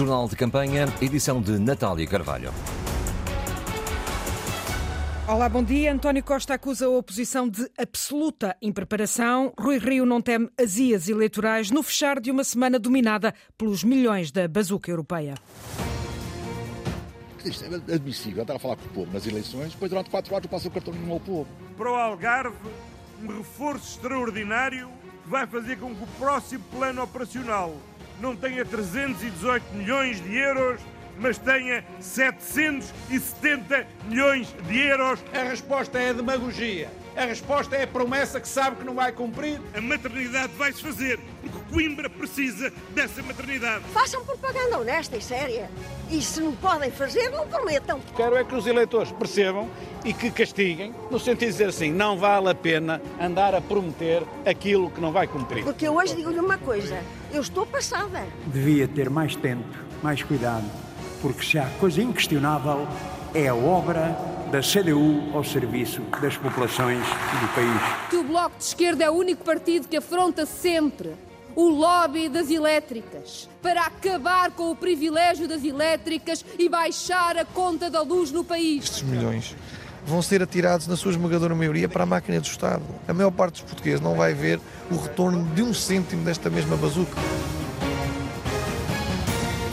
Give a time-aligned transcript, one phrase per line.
[0.00, 2.54] Jornal de Campanha, edição de Natália Carvalho.
[5.28, 5.92] Olá, bom dia.
[5.92, 9.52] António Costa acusa a oposição de absoluta impreparação.
[9.60, 14.48] Rui Rio não teme azias eleitorais no fechar de uma semana dominada pelos milhões da
[14.48, 15.34] bazuca europeia.
[17.44, 20.46] Isto é admissível estar a falar com o povo nas eleições, depois durante quatro horas
[20.46, 21.46] passa o cartão nenhum ao povo.
[21.76, 22.56] Para o Algarve,
[23.22, 24.88] um reforço extraordinário
[25.24, 27.76] que vai fazer com que o próximo plano operacional
[28.20, 30.80] não tenha 318 milhões de euros,
[31.18, 35.20] mas tenha 770 milhões de euros.
[35.34, 36.88] A resposta é demagogia.
[37.16, 39.60] A resposta é a promessa que sabe que não vai cumprir.
[39.74, 43.84] A maternidade vai se fazer, porque Coimbra precisa dessa maternidade.
[43.92, 45.68] Façam propaganda honesta e séria.
[46.10, 48.00] E se não podem fazer, não prometam.
[48.16, 49.68] Quero é que os eleitores percebam
[50.04, 54.22] e que castiguem, no sentido de dizer assim, não vale a pena andar a prometer
[54.46, 55.64] aquilo que não vai cumprir.
[55.64, 56.98] Porque eu hoje digo-lhe uma coisa,
[57.32, 58.26] eu estou passada.
[58.46, 59.68] Devia ter mais tempo,
[60.02, 60.64] mais cuidado,
[61.20, 62.88] porque se há coisa inquestionável
[63.34, 64.16] é a obra
[64.50, 68.08] da CDU ao serviço das populações do país.
[68.10, 71.14] Que o Bloco de Esquerda é o único partido que afronta sempre
[71.54, 77.88] o lobby das elétricas para acabar com o privilégio das elétricas e baixar a conta
[77.88, 78.84] da luz no país.
[78.84, 79.54] Estes milhões
[80.04, 82.82] vão ser atirados, na sua esmagadora maioria, para a máquina do Estado.
[83.06, 84.58] A maior parte dos portugueses não vai ver
[84.90, 87.16] o retorno de um cêntimo desta mesma bazuca.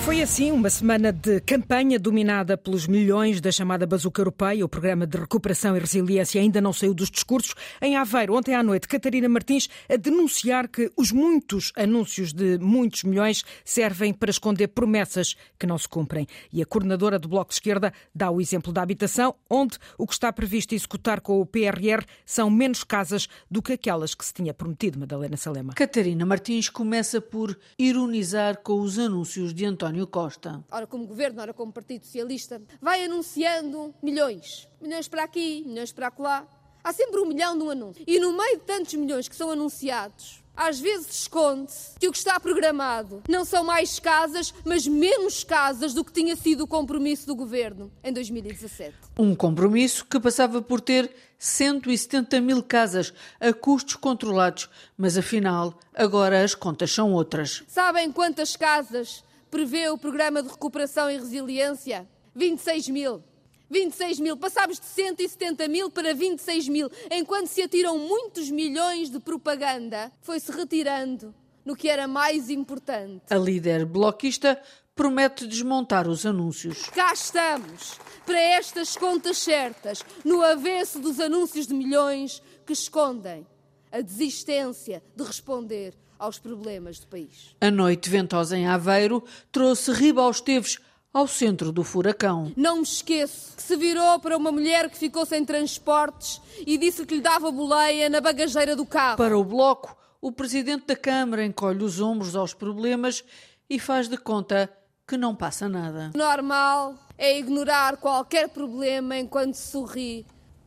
[0.08, 4.64] Foi assim uma semana de campanha dominada pelos milhões da chamada Bazuca Europeia.
[4.64, 7.54] O programa de recuperação e resiliência ainda não saiu dos discursos.
[7.82, 13.04] Em Aveiro, ontem à noite, Catarina Martins a denunciar que os muitos anúncios de muitos
[13.04, 16.26] milhões servem para esconder promessas que não se cumprem.
[16.54, 20.14] E a coordenadora do Bloco de Esquerda dá o exemplo da habitação, onde o que
[20.14, 24.54] está previsto executar com o PRR são menos casas do que aquelas que se tinha
[24.54, 25.74] prometido, Madalena Salema.
[25.74, 30.64] Catarina Martins começa por ironizar com os anúncios de António Costa.
[30.70, 34.68] Ora como governo, ora como Partido Socialista, vai anunciando milhões.
[34.82, 36.46] Milhões para aqui, milhões para acolá.
[36.84, 38.04] Há sempre um milhão um anúncio.
[38.06, 42.18] E no meio de tantos milhões que são anunciados, às vezes esconde-se que o que
[42.18, 47.28] está programado não são mais casas, mas menos casas do que tinha sido o compromisso
[47.28, 48.96] do governo em 2017.
[49.20, 56.44] Um compromisso que passava por ter 170 mil casas a custos controlados, mas afinal, agora
[56.44, 57.64] as contas são outras.
[57.68, 62.08] Sabem quantas casas prevê o programa de recuperação e resiliência?
[62.36, 63.24] 26 mil.
[63.70, 64.38] 26 mil.
[64.38, 66.90] Passámos de 170 mil para 26 mil.
[67.12, 71.34] Enquanto se atiram muitos milhões de propaganda, foi-se retirando
[71.66, 73.24] no que era mais importante.
[73.30, 74.62] A líder bloquista
[74.96, 76.90] promete desmontar os anúncios.
[76.90, 83.46] Cá estamos, para estas contas certas, no avesso dos anúncios de milhões que escondem
[83.92, 87.56] a desistência de responder aos problemas do país.
[87.62, 90.80] A noite ventosa em Aveiro trouxe Riba aos Teves
[91.14, 92.52] ao centro do furacão.
[92.56, 97.06] Não me esqueço que se virou para uma mulher que ficou sem transportes e disse
[97.06, 99.18] que lhe dava boleia na bagageira do carro.
[99.18, 103.24] Para o Bloco, o presidente da Câmara encolhe os ombros aos problemas
[103.70, 104.70] e faz de conta
[105.08, 106.12] que não passa nada.
[106.16, 110.26] Normal é ignorar qualquer problema enquanto sorri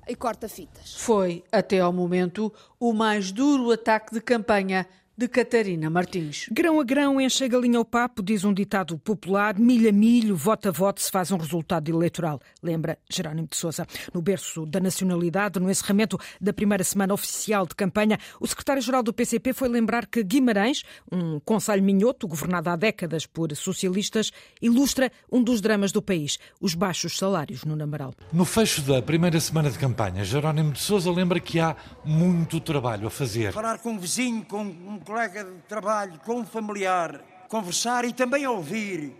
[0.09, 0.95] e corta fitas.
[0.95, 4.87] Foi, até ao momento, o mais duro ataque de campanha
[5.21, 6.47] de Catarina Martins.
[6.51, 10.35] Grão a grão enche a galinha ao papo, diz um ditado popular, milho a milho,
[10.35, 13.87] voto a voto se faz um resultado eleitoral, lembra Jerónimo de Sousa.
[14.15, 19.13] No berço da nacionalidade, no encerramento da primeira semana oficial de campanha, o secretário-geral do
[19.13, 24.31] PCP foi lembrar que Guimarães, um conselho minhoto governado há décadas por socialistas,
[24.63, 28.15] ilustra um dos dramas do país, os baixos salários no Namaral.
[28.33, 31.77] No fecho da primeira semana de campanha, Jerónimo de Sousa lembra que há
[32.07, 33.53] muito trabalho a fazer.
[33.53, 38.47] Falar com um vizinho, com um colega de trabalho, com um familiar, conversar e também
[38.47, 39.13] ouvir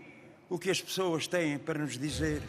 [0.49, 2.41] o que as pessoas têm para nos dizer.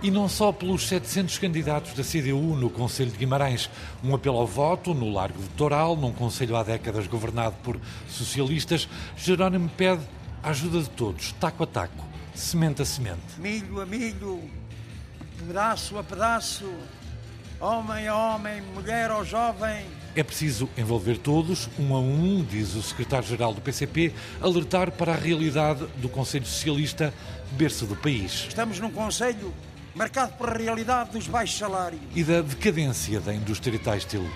[0.00, 3.68] E não só pelos 700 candidatos da CDU no Conselho de Guimarães.
[4.04, 8.88] Um apelo ao voto no Largo de Toral, num Conselho há décadas governado por socialistas.
[9.16, 10.02] Jerónimo pede
[10.40, 13.38] a ajuda de todos, taco a taco, semente a semente.
[13.38, 14.48] Milho a milho,
[15.36, 16.72] pedaço a pedaço,
[17.58, 19.84] homem a homem, mulher ao jovem,
[20.14, 25.16] é preciso envolver todos, um a um, diz o secretário-geral do PCP, alertar para a
[25.16, 27.14] realidade do Conselho Socialista,
[27.52, 28.46] berço do país.
[28.48, 29.54] Estamos num Conselho
[29.94, 34.28] marcado pela realidade dos baixos salários e da decadência da indústria têxtil.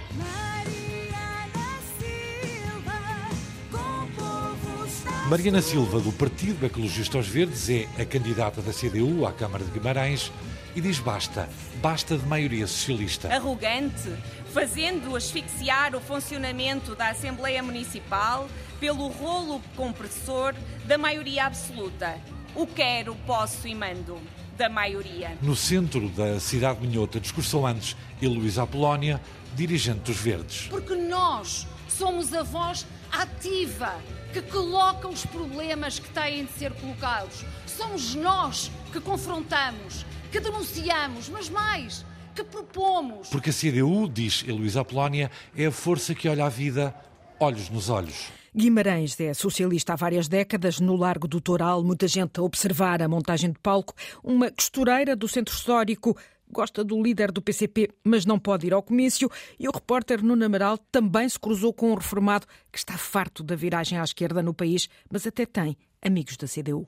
[5.29, 9.70] Mariana Silva, do Partido Ecologista aos Verdes, é a candidata da CDU à Câmara de
[9.70, 10.31] Guimarães
[10.75, 11.49] e diz basta,
[11.81, 13.32] basta de maioria socialista.
[13.32, 14.11] Arrogante,
[14.53, 18.49] fazendo asfixiar o funcionamento da Assembleia Municipal
[18.81, 20.55] pelo rolo compressor
[20.85, 22.19] da maioria absoluta.
[22.55, 24.21] o quero, posso e mando
[24.56, 25.37] da maioria.
[25.43, 29.20] No centro da cidade minhota discursou antes Heloísa Apolónia,
[29.56, 30.69] dirigente dos Verdes.
[30.69, 33.94] Porque nós somos a voz ativa
[34.32, 37.44] que coloca os problemas que têm de ser colocados.
[37.67, 40.05] Somos nós que confrontamos,
[40.35, 42.05] que denunciamos, mas mais,
[42.35, 43.29] que propomos.
[43.29, 46.93] Porque a CDU, diz Heloísa Apolónia, é a força que olha a vida
[47.39, 48.33] olhos nos olhos.
[48.53, 50.81] Guimarães é socialista há várias décadas.
[50.81, 53.95] No Largo do Toral, muita gente a observar a montagem de palco.
[54.25, 56.17] Uma costureira do centro histórico
[56.51, 59.31] gosta do líder do PCP, mas não pode ir ao comício.
[59.57, 63.55] E o repórter Nuno Amaral também se cruzou com um reformado que está farto da
[63.55, 66.85] viragem à esquerda no país, mas até tem amigos da CDU.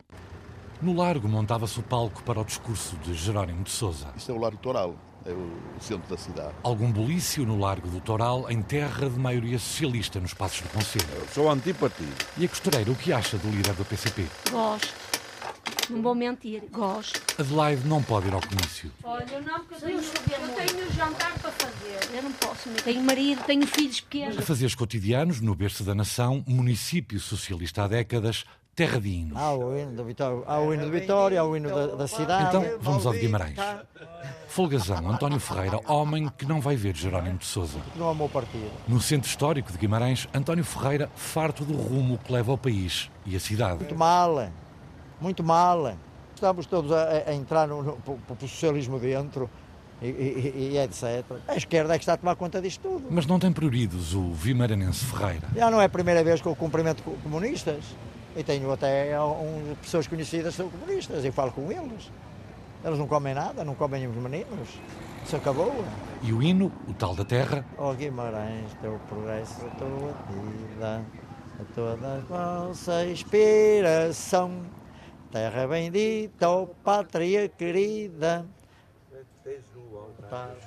[0.81, 4.09] No Largo montava-se o palco para o discurso de Jerónimo de Sousa.
[4.17, 4.95] Isto é o Largo Toral
[5.27, 5.51] é o
[5.81, 6.55] centro da cidade.
[6.63, 11.09] Algum bulício no Largo do Toral, em terra de maioria socialista nos Passos do Conselho.
[11.15, 12.15] Eu sou antipartido.
[12.39, 14.25] E a costureira, o que acha do líder do PCP?
[14.51, 14.95] Gosto.
[15.91, 17.21] Não vou mentir, gosto.
[17.41, 18.91] Adelaide não pode ir ao comício.
[19.05, 22.17] Olha, não, porque eu tenho, eu tenho jantar para fazer.
[22.17, 22.69] Eu não posso.
[22.85, 24.39] Tenho marido, tenho filhos pequenos.
[24.39, 28.45] A fazer cotidianos, no berço da nação, município socialista há décadas,
[28.77, 29.39] terra de hinos.
[29.39, 32.07] Há o hino, da Vitória, há o hino de Vitória, há o hino da, da
[32.07, 32.49] cidade.
[32.49, 33.57] Então, vamos ao de Guimarães.
[34.49, 37.79] Folgazão, António Ferreira, homem que não vai ver Jerónimo de Sousa.
[37.97, 38.71] Não amou partido.
[38.87, 43.35] No centro histórico de Guimarães, António Ferreira, farto do rumo que leva ao país e
[43.35, 43.77] a cidade.
[43.77, 44.51] Muito mal,
[45.21, 45.97] muito mal.
[46.35, 49.49] Estamos todos a, a entrar no, no, no, no socialismo dentro.
[50.03, 51.25] E, e, e, etc.
[51.49, 53.07] A esquerda é que está a tomar conta disto tudo.
[53.09, 55.49] Mas não tem prioridades o vimaranense Ferreira.
[55.57, 57.83] Já não é a primeira vez que eu cumprimento comunistas.
[58.37, 62.11] E tenho até um, pessoas conhecidas que são comunistas e falo com eles.
[62.85, 64.69] Eles não comem nada, não comem os meninos.
[65.25, 65.73] Isso acabou.
[66.23, 67.65] E o hino, o tal da terra?
[67.79, 71.05] Ó oh, Guimarães, teu progresso, a tua vida,
[71.59, 74.63] a toda a vossa inspiração.
[75.33, 78.47] Terra bendita, ó oh, pátria querida.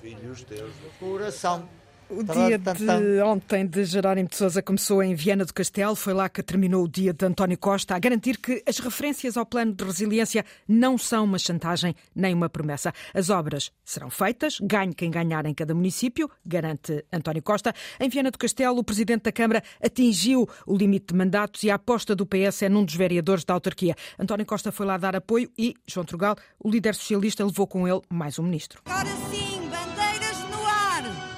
[0.01, 1.69] Filhos teus no coração.
[2.09, 5.95] O dia de ontem de Jerónimo de Sousa começou em Viana do Castelo.
[5.95, 9.45] Foi lá que terminou o dia de António Costa, a garantir que as referências ao
[9.45, 12.91] plano de resiliência não são uma chantagem nem uma promessa.
[13.13, 17.75] As obras serão feitas, ganhe quem ganhar em cada município, garante António Costa.
[17.99, 21.75] Em Viana do Castelo, o presidente da Câmara atingiu o limite de mandatos e a
[21.75, 23.95] aposta do PS é num dos vereadores da autarquia.
[24.17, 28.01] António Costa foi lá dar apoio e João Trugal, o líder socialista, levou com ele
[28.09, 28.81] mais um ministro.
[28.85, 29.28] Agora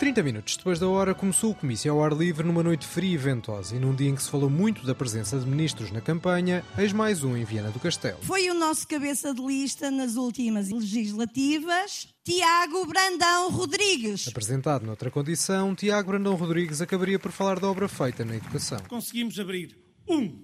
[0.02, 3.18] 30 minutos depois da hora começou o comício ao ar livre numa noite fria e
[3.18, 6.66] ventosa e num dia em que se falou muito da presença de ministros na campanha,
[6.76, 8.18] eis mais um em Viana do Castelo.
[8.24, 14.28] Foi o nosso cabeça de lista nas últimas legislativas, Tiago Brandão Rodrigues.
[14.28, 18.80] Apresentado noutra condição, Tiago Brandão Rodrigues acabaria por falar da obra feita na educação.
[18.90, 19.78] Conseguimos abrir
[20.10, 20.36] um,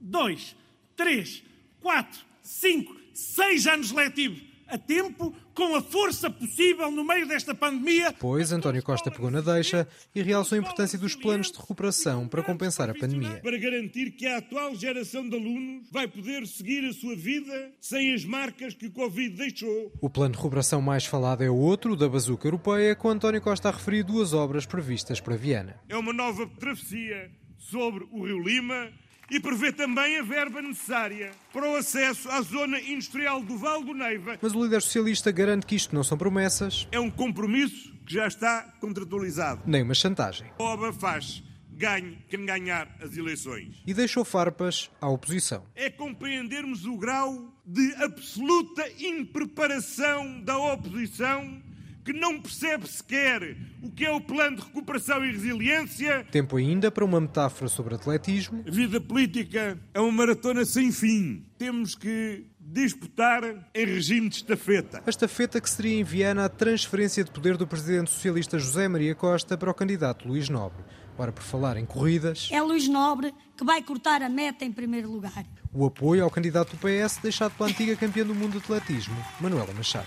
[0.00, 0.56] dois,
[0.96, 1.40] três,
[1.80, 8.12] quatro, cinco, seis anos letivos a tempo, com a força possível no meio desta pandemia.
[8.18, 12.42] Pois António Costa pegou na deixa e realçou a importância dos planos de recuperação para
[12.42, 13.40] compensar a pandemia.
[13.42, 18.14] Para garantir que a atual geração de alunos vai poder seguir a sua vida sem
[18.14, 19.92] as marcas que o Covid deixou.
[20.00, 23.68] O plano de recuperação mais falado é o outro, da Bazuca Europeia, com António Costa
[23.68, 25.80] a referir duas obras previstas para Viana.
[25.88, 28.92] É uma nova travessia sobre o Rio Lima
[29.30, 33.94] e prevê também a verba necessária para o acesso à zona industrial do Val do
[33.94, 34.38] Neiva.
[34.40, 36.88] Mas o líder socialista garante que isto não são promessas.
[36.92, 39.62] É um compromisso que já está contratualizado.
[39.66, 40.50] Nem uma chantagem.
[40.58, 41.42] A obra faz
[41.76, 43.82] ganhe quem ganhar as eleições.
[43.86, 45.64] E deixou farpas à oposição.
[45.74, 51.62] É compreendermos o grau de absoluta impreparação da oposição
[52.04, 56.26] que não percebe sequer o que é o plano de recuperação e resiliência.
[56.30, 58.62] Tempo ainda para uma metáfora sobre atletismo.
[58.66, 61.44] A vida política é uma maratona sem fim.
[61.56, 63.42] Temos que disputar
[63.74, 65.02] em regime de estafeta.
[65.06, 69.14] A estafeta que seria em Viana a transferência de poder do presidente socialista José Maria
[69.14, 70.84] Costa para o candidato Luís Nobre.
[71.16, 72.48] Ora, por falar em corridas.
[72.50, 75.44] É Luís Nobre que vai cortar a meta em primeiro lugar.
[75.72, 79.72] O apoio ao candidato do PS deixado pela antiga campeã do mundo de atletismo, Manuela
[79.72, 80.06] Machado.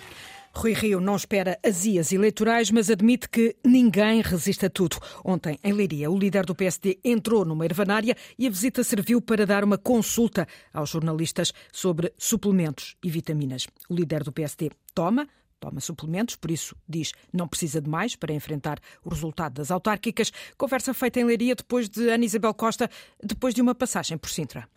[0.57, 4.97] Rui Rio não espera azias eleitorais, mas admite que ninguém resiste a tudo.
[5.23, 9.45] Ontem, em Leiria, o líder do PSD entrou numa ervanária e a visita serviu para
[9.45, 13.67] dar uma consulta aos jornalistas sobre suplementos e vitaminas.
[13.87, 15.27] O líder do PSD toma,
[15.59, 20.31] toma suplementos, por isso diz não precisa de mais para enfrentar o resultado das autárquicas.
[20.57, 22.89] Conversa feita em Leiria depois de Ana Isabel Costa,
[23.23, 24.67] depois de uma passagem por Sintra.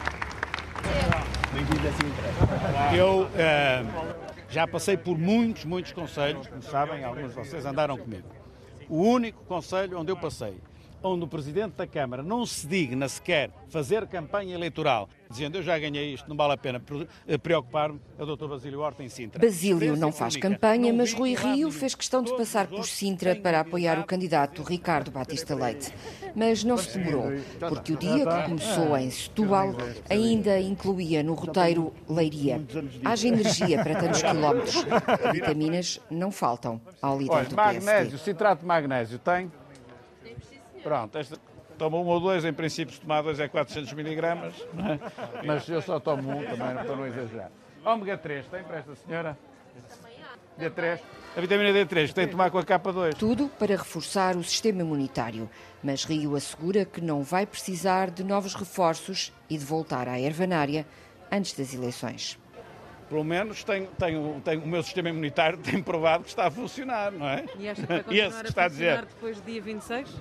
[2.95, 4.20] Eu uh,
[4.51, 8.29] já passei por muitos, muitos conselhos, como sabem, alguns de vocês andaram comigo.
[8.89, 10.57] O único conselho onde eu passei,
[11.03, 15.79] onde o Presidente da Câmara não se digna sequer fazer campanha eleitoral dizendo eu já
[15.79, 16.83] ganhei isto, não vale a pena
[17.27, 18.49] eh, preocupar-me, é o Dr.
[18.49, 19.41] Basílio Horta em Sintra.
[19.41, 23.99] Basílio não faz campanha, mas Rui Rio fez questão de passar por Sintra para apoiar
[23.99, 25.95] o candidato Ricardo Batista Leite.
[26.35, 29.75] Mas não se demorou, porque o dia que começou em Setúbal
[30.09, 32.61] ainda incluía no roteiro Leiria.
[33.05, 34.85] Haja energia para tantos quilómetros.
[35.33, 38.19] Vitaminas não faltam ao líder Olha, do magnésio, PSD.
[38.19, 39.51] citrato de magnésio tem?
[40.83, 41.39] Pronto, esta,
[41.81, 44.99] toma um ou dois, em princípio se tomar dois é 400 miligramas, é?
[45.47, 47.51] mas eu só tomo um também, para não exagerar.
[47.83, 49.39] Ômega 3, tem para esta senhora?
[50.61, 51.01] D3?
[51.35, 53.15] A vitamina D3 que tem de tomar com a capa 2.
[53.15, 55.49] Tudo para reforçar o sistema imunitário.
[55.83, 60.85] Mas Rio assegura que não vai precisar de novos reforços e de voltar à ervanária
[61.33, 62.39] antes das eleições.
[63.09, 67.11] Pelo menos tenho, tenho, tenho, o meu sistema imunitário tem provado que está a funcionar,
[67.11, 67.47] não é?
[67.59, 69.07] E acha que vai E continuar esse a que está a funcionar dizer.
[69.07, 70.21] depois do dia 26?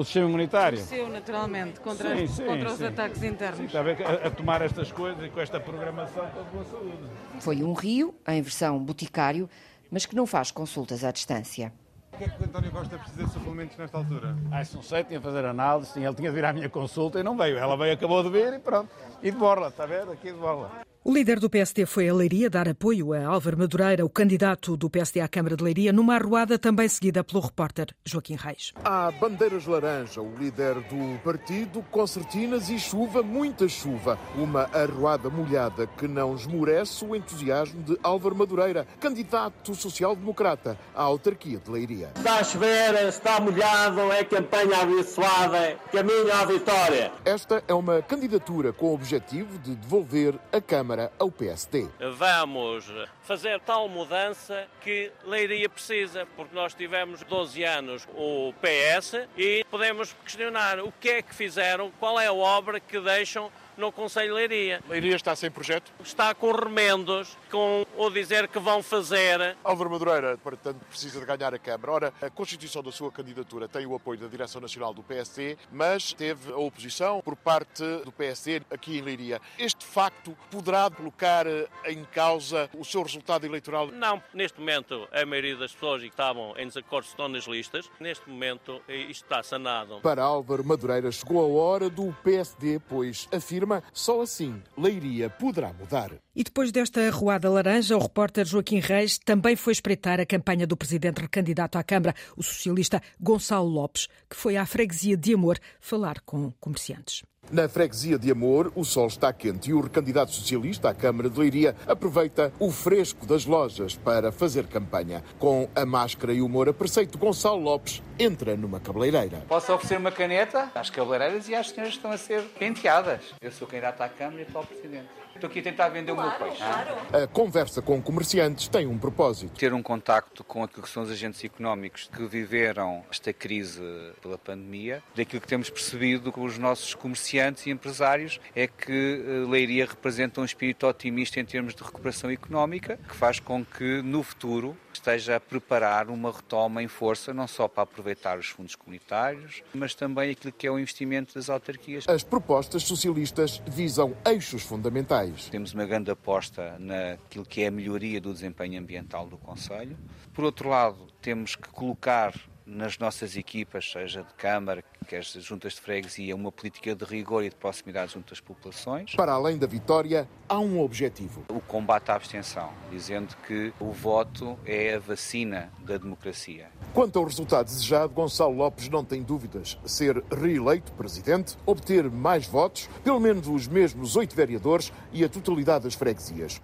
[0.00, 0.78] O sistema imunitário?
[0.78, 2.86] O seu, naturalmente, contra, Sim, as- sim, contra os sim.
[2.86, 3.60] ataques internos.
[3.60, 6.96] Está a, ver, a, tomar estas coisas e com esta programação com a saúde.
[7.40, 9.46] Foi um Rio, em versão boticário,
[9.90, 11.70] mas que não faz consultas à distância.
[12.14, 14.34] O que é que o António Costa precisa de suplementos nesta altura?
[14.50, 16.70] Ah, isso não sei, tinha de fazer análise, tinha, ele tinha de vir à minha
[16.70, 17.58] consulta e não veio.
[17.58, 18.88] Ela veio, acabou de vir e pronto.
[19.22, 20.08] E de borla, está a ver?
[20.08, 20.70] Aqui de borla.
[21.02, 24.90] O líder do PSD foi a Leiria dar apoio a Álvaro Madureira, o candidato do
[24.90, 28.74] PSD à Câmara de Leiria, numa arruada também seguida pelo repórter Joaquim Reis.
[28.84, 34.18] Há bandeiras laranja, o líder do partido, concertinas e chuva, muita chuva.
[34.36, 41.58] Uma arruada molhada que não esmorece o entusiasmo de Álvaro Madureira, candidato social-democrata à autarquia
[41.60, 42.10] de Leiria.
[42.14, 47.10] Está a chover, está molhado, é campanha abençoada, caminho à vitória.
[47.24, 51.88] Esta é uma candidatura com o objetivo de devolver a Câmara ao PSD.
[52.16, 52.90] Vamos
[53.22, 60.12] fazer tal mudança que Leiria precisa, porque nós tivemos 12 anos o PS e podemos
[60.24, 64.34] questionar o que é que fizeram, qual é a obra que deixam no Conselho de
[64.34, 64.80] Leiria.
[64.88, 65.90] Leiria está sem projeto?
[66.04, 69.56] Está com remendos, com o dizer que vão fazer.
[69.64, 71.90] Álvaro Madureira, portanto, precisa de ganhar a Câmara.
[71.90, 76.12] Ora, a constituição da sua candidatura tem o apoio da Direção Nacional do PSD, mas
[76.12, 79.40] teve a oposição por parte do PSD aqui em Leiria.
[79.58, 83.88] Este facto poderá colocar eh, em causa o seu resultado eleitoral?
[83.88, 87.90] Não, neste momento a maioria das pessoas que estavam em desacordo estão nas listas.
[87.98, 90.00] Neste momento eh, isto está sanado.
[90.02, 96.10] Para Álvaro Madureira chegou a hora do PSD, pois afirma só assim Leiria poderá mudar.
[96.34, 100.76] E depois desta arruada laranja, o repórter Joaquim Reis também foi espreitar a campanha do
[100.76, 106.20] presidente recandidato à Câmara, o socialista Gonçalo Lopes, que foi à freguesia de Amor falar
[106.20, 107.22] com comerciantes.
[107.50, 111.36] Na freguesia de Amor, o sol está quente e o recandidato socialista à Câmara de
[111.36, 115.24] Leiria aproveita o fresco das lojas para fazer campanha.
[115.36, 119.44] Com a máscara e o humor a preceito, Gonçalo Lopes entra numa cabeleireira.
[119.48, 123.20] Posso oferecer uma caneta às cabeleireiras e às senhoras que estão a ser penteadas.
[123.42, 125.08] Eu sou candidato à Câmara e atual Presidente.
[125.40, 126.62] Estou aqui a tentar vender o meu peixe.
[126.62, 129.58] A conversa com comerciantes tem um propósito.
[129.58, 133.80] Ter um contacto com aquilo que são os agentes económicos que viveram esta crise
[134.20, 139.48] pela pandemia, daquilo que temos percebido com os nossos comerciantes e empresários é que eh,
[139.48, 144.22] Leiria representa um espírito otimista em termos de recuperação económica, que faz com que no
[144.22, 149.62] futuro esteja a preparar uma retoma em força, não só para aproveitar os fundos comunitários,
[149.72, 152.04] mas também aquilo que é o investimento das autarquias.
[152.08, 155.48] As propostas socialistas visam eixos fundamentais.
[155.48, 159.96] Temos uma grande aposta naquilo que é a melhoria do desempenho ambiental do Conselho.
[160.32, 162.34] Por outro lado, temos que colocar
[162.70, 167.44] nas nossas equipas, seja de Câmara, quer as juntas de freguesia, uma política de rigor
[167.44, 169.14] e de proximidade junto às populações.
[169.14, 171.44] Para além da vitória, há um objetivo.
[171.48, 176.68] O combate à abstenção, dizendo que o voto é a vacina da democracia.
[176.94, 179.76] Quanto ao resultado desejado, Gonçalo Lopes não tem dúvidas.
[179.84, 185.84] Ser reeleito presidente, obter mais votos, pelo menos os mesmos oito vereadores e a totalidade
[185.84, 186.60] das freguesias.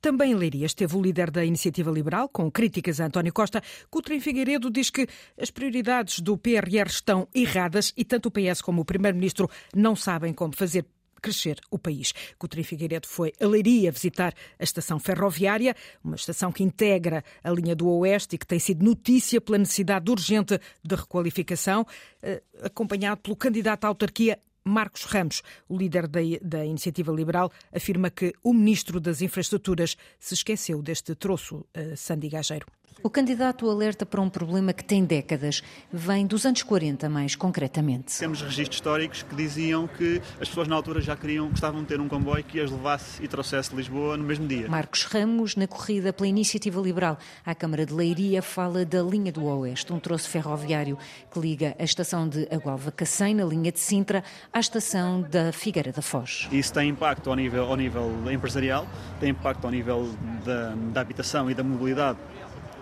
[0.00, 3.60] Também em Leiria esteve o líder da Iniciativa Liberal, com críticas a António Costa.
[3.90, 5.08] Coutrinho Figueiredo diz que
[5.40, 10.32] as prioridades do PRR estão erradas e tanto o PS como o Primeiro-Ministro não sabem
[10.32, 10.86] como fazer
[11.20, 12.14] crescer o país.
[12.38, 17.74] Coutrinho Figueiredo foi a Leiria visitar a estação ferroviária, uma estação que integra a linha
[17.74, 21.84] do Oeste e que tem sido notícia pela necessidade urgente de requalificação,
[22.22, 28.10] eh, acompanhado pelo candidato à autarquia Marcos Ramos, o líder da, da, Iniciativa Liberal, afirma
[28.10, 32.66] que o ministro das Infraestruturas se esqueceu deste troço uh, sandigageiro.
[33.00, 38.18] O candidato alerta para um problema que tem décadas, vem dos anos 40 mais concretamente.
[38.18, 42.00] Temos registros históricos que diziam que as pessoas na altura já queriam, gostavam de ter
[42.00, 44.68] um comboio que as levasse e trouxesse Lisboa no mesmo dia.
[44.68, 47.16] Marcos Ramos, na corrida pela Iniciativa Liberal
[47.46, 50.98] à Câmara de Leiria, fala da linha do Oeste, um troço ferroviário
[51.32, 55.92] que liga a estação de Agualva Cacém, na linha de Sintra, à estação da Figueira
[55.92, 56.48] da Foz.
[56.50, 58.88] Isso tem impacto ao nível, ao nível empresarial,
[59.20, 60.10] tem impacto ao nível
[60.44, 62.18] da, da habitação e da mobilidade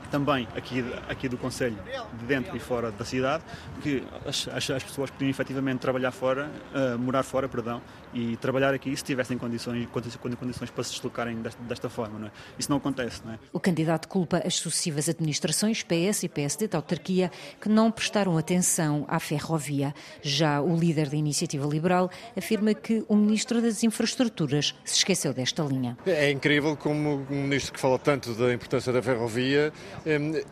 [0.06, 1.78] também aqui, aqui do Conselho,
[2.18, 3.44] de dentro e fora da cidade,
[3.82, 7.82] que as, as, as pessoas podiam efetivamente trabalhar fora, uh, morar fora, perdão,
[8.14, 12.18] e trabalhar aqui se tivessem condições, condições para se deslocarem desta, desta forma.
[12.18, 12.30] Não é?
[12.58, 13.20] Isso não acontece.
[13.24, 13.38] Não é?
[13.52, 19.04] O candidato culpa as sucessivas administrações PS e PSD da autarquia que não prestaram atenção
[19.08, 19.94] à ferrovia.
[20.22, 25.62] Já o líder da Iniciativa Liberal afirma que o Ministro das Infraestruturas se esqueceu desta
[25.62, 25.96] linha.
[26.06, 29.72] É incrível como um ministro que fala tanto da importância da ferrovia,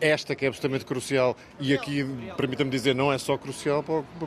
[0.00, 2.04] esta que é absolutamente crucial, e aqui,
[2.36, 3.84] permita-me dizer, não é só crucial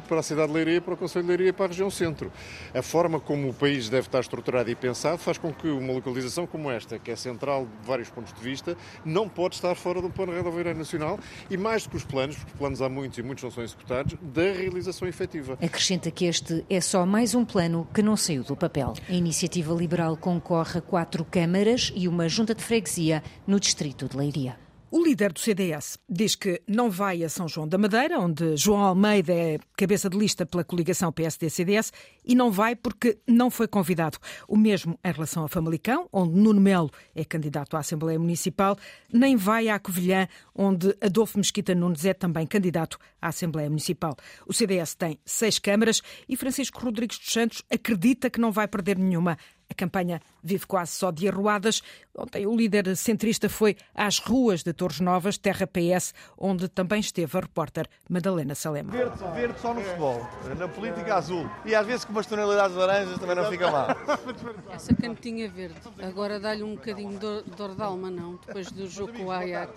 [0.07, 2.31] para a cidade de Leiria, para o Conselho de Leiria e para a região centro.
[2.73, 6.47] A forma como o país deve estar estruturado e pensado faz com que uma localização
[6.47, 10.09] como esta, que é central de vários pontos de vista, não pode estar fora do
[10.09, 11.19] plano rodoviário nacional
[11.49, 14.15] e mais do que os planos, porque planos há muitos e muitos não são executados,
[14.21, 15.57] da realização efetiva.
[15.61, 18.93] Acrescenta que este é só mais um plano que não saiu do papel.
[19.09, 24.17] A iniciativa liberal concorre a quatro câmaras e uma junta de freguesia no distrito de
[24.17, 24.66] Leiria.
[24.89, 28.79] O líder do CDS diz que não vai a São João da Madeira, onde João
[28.79, 31.91] Almeida é cabeça de lista pela coligação PSD-CDS,
[32.23, 34.17] e não vai porque não foi convidado.
[34.47, 38.77] O mesmo em relação a Famalicão, onde Nuno Melo é candidato à Assembleia Municipal,
[39.11, 40.25] nem vai à Covilhã,
[40.55, 44.15] onde Adolfo Mesquita Nunes é também candidato à Assembleia Municipal.
[44.45, 48.97] O CDS tem seis câmaras e Francisco Rodrigues dos Santos acredita que não vai perder
[48.97, 49.37] nenhuma.
[49.69, 51.81] A campanha vive quase só de arruadas.
[52.17, 57.37] Ontem o líder centrista foi às ruas de Torres Novas, terra PS, onde também esteve
[57.37, 58.91] a repórter Madalena Salema.
[58.91, 61.49] Verde, verde só no futebol, na política azul.
[61.65, 63.87] E às vezes com umas tonalidades laranjas também não fica mal.
[64.71, 65.75] Essa canetinha verde.
[66.01, 68.39] Agora dá-lhe um bocadinho de dor de alma, não?
[68.45, 69.73] Depois do jogo com o Ajax.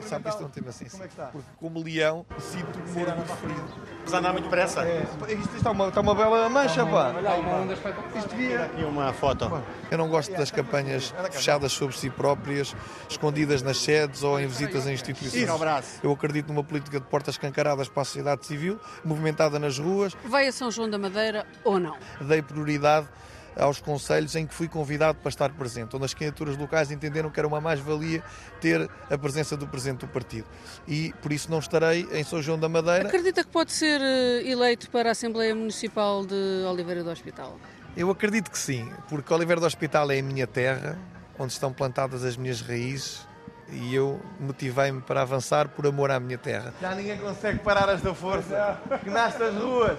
[0.00, 1.26] Sabe que isto é um tema assim, Como é que está?
[1.26, 3.91] Porque como leão sinto o morro muito frio.
[4.02, 4.82] Precisa andar muito depressa.
[4.82, 5.06] É.
[5.28, 7.14] Isto está uma, está uma bela mancha, pá.
[8.16, 8.64] Isto via.
[8.64, 9.62] Aqui uma foto.
[9.90, 12.74] Eu não gosto das campanhas fechadas sobre si próprias,
[13.08, 15.48] escondidas nas sedes ou em visitas a instituições.
[16.02, 20.16] Eu acredito numa política de portas cancaradas para a sociedade civil, movimentada nas ruas.
[20.24, 21.96] Vai a São João da Madeira ou não?
[22.20, 23.06] Dei prioridade
[23.56, 27.38] aos conselhos em que fui convidado para estar presente, onde as candidaturas locais entenderam que
[27.38, 28.22] era uma mais-valia
[28.60, 30.46] ter a presença do presidente do partido.
[30.86, 33.08] E por isso não estarei em São João da Madeira.
[33.08, 37.58] Acredita que pode ser eh, eleito para a Assembleia Municipal de Oliveira do Hospital?
[37.96, 40.98] Eu acredito que sim, porque Oliveira do Hospital é a minha terra,
[41.38, 43.26] onde estão plantadas as minhas raízes
[43.72, 46.72] e eu motivei-me para avançar por amor à minha terra.
[46.80, 49.98] Já ninguém consegue parar esta força que nasce das ruas.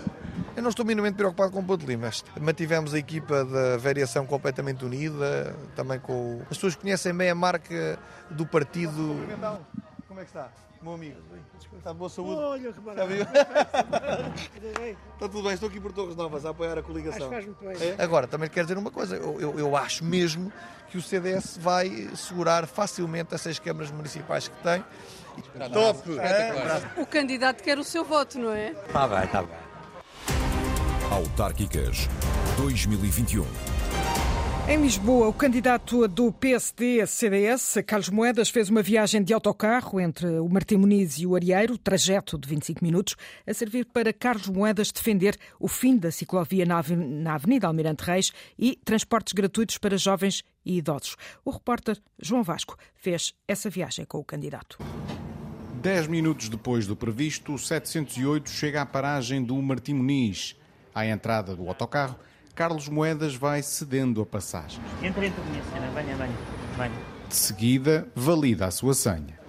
[0.55, 2.09] Eu não estou minimamente preocupado com o Ponte Lima.
[2.39, 6.41] Mantivemos a equipa da variação completamente unida, também com.
[6.43, 7.97] As pessoas conhecem bem a marca
[8.29, 9.17] do partido.
[10.07, 10.49] Como é que está?
[10.81, 11.17] Meu amigo,
[11.77, 12.41] está de boa saúde?
[12.41, 13.29] Olha, que maravilha.
[15.13, 17.31] Está tudo bem, estou aqui por Torres Novas a apoiar a coligação.
[17.33, 17.95] Acho que faz é?
[17.97, 20.51] Agora, também quero dizer uma coisa, eu, eu, eu, acho mesmo
[20.89, 24.83] que o CDS vai segurar facilmente as seis câmaras municipais que tem.
[25.71, 26.19] Top!
[26.19, 27.01] É?
[27.01, 28.69] O candidato quer o seu voto, não é?
[28.69, 29.63] Está bem, está bem.
[31.11, 32.07] Autárquicas
[32.57, 33.72] 2021.
[34.65, 40.47] Em Lisboa, o candidato do PSD-CDS, Carlos Moedas, fez uma viagem de autocarro entre o
[40.47, 45.37] Martim Muniz e o Arieiro, trajeto de 25 minutos, a servir para Carlos Moedas defender
[45.59, 51.17] o fim da ciclovia na Avenida Almirante Reis e transportes gratuitos para jovens e idosos.
[51.43, 54.77] O repórter João Vasco fez essa viagem com o candidato.
[55.81, 60.55] Dez minutos depois do previsto, o 708 chega à paragem do Martim Muniz.
[60.95, 62.17] À entrada do autocarro,
[62.55, 64.79] Carlos Moedas vai cedendo a passagem.
[65.01, 66.37] Entre entre minha senhora, venha, venha,
[66.77, 66.91] venha.
[67.27, 69.41] De seguida, valida a sua senha.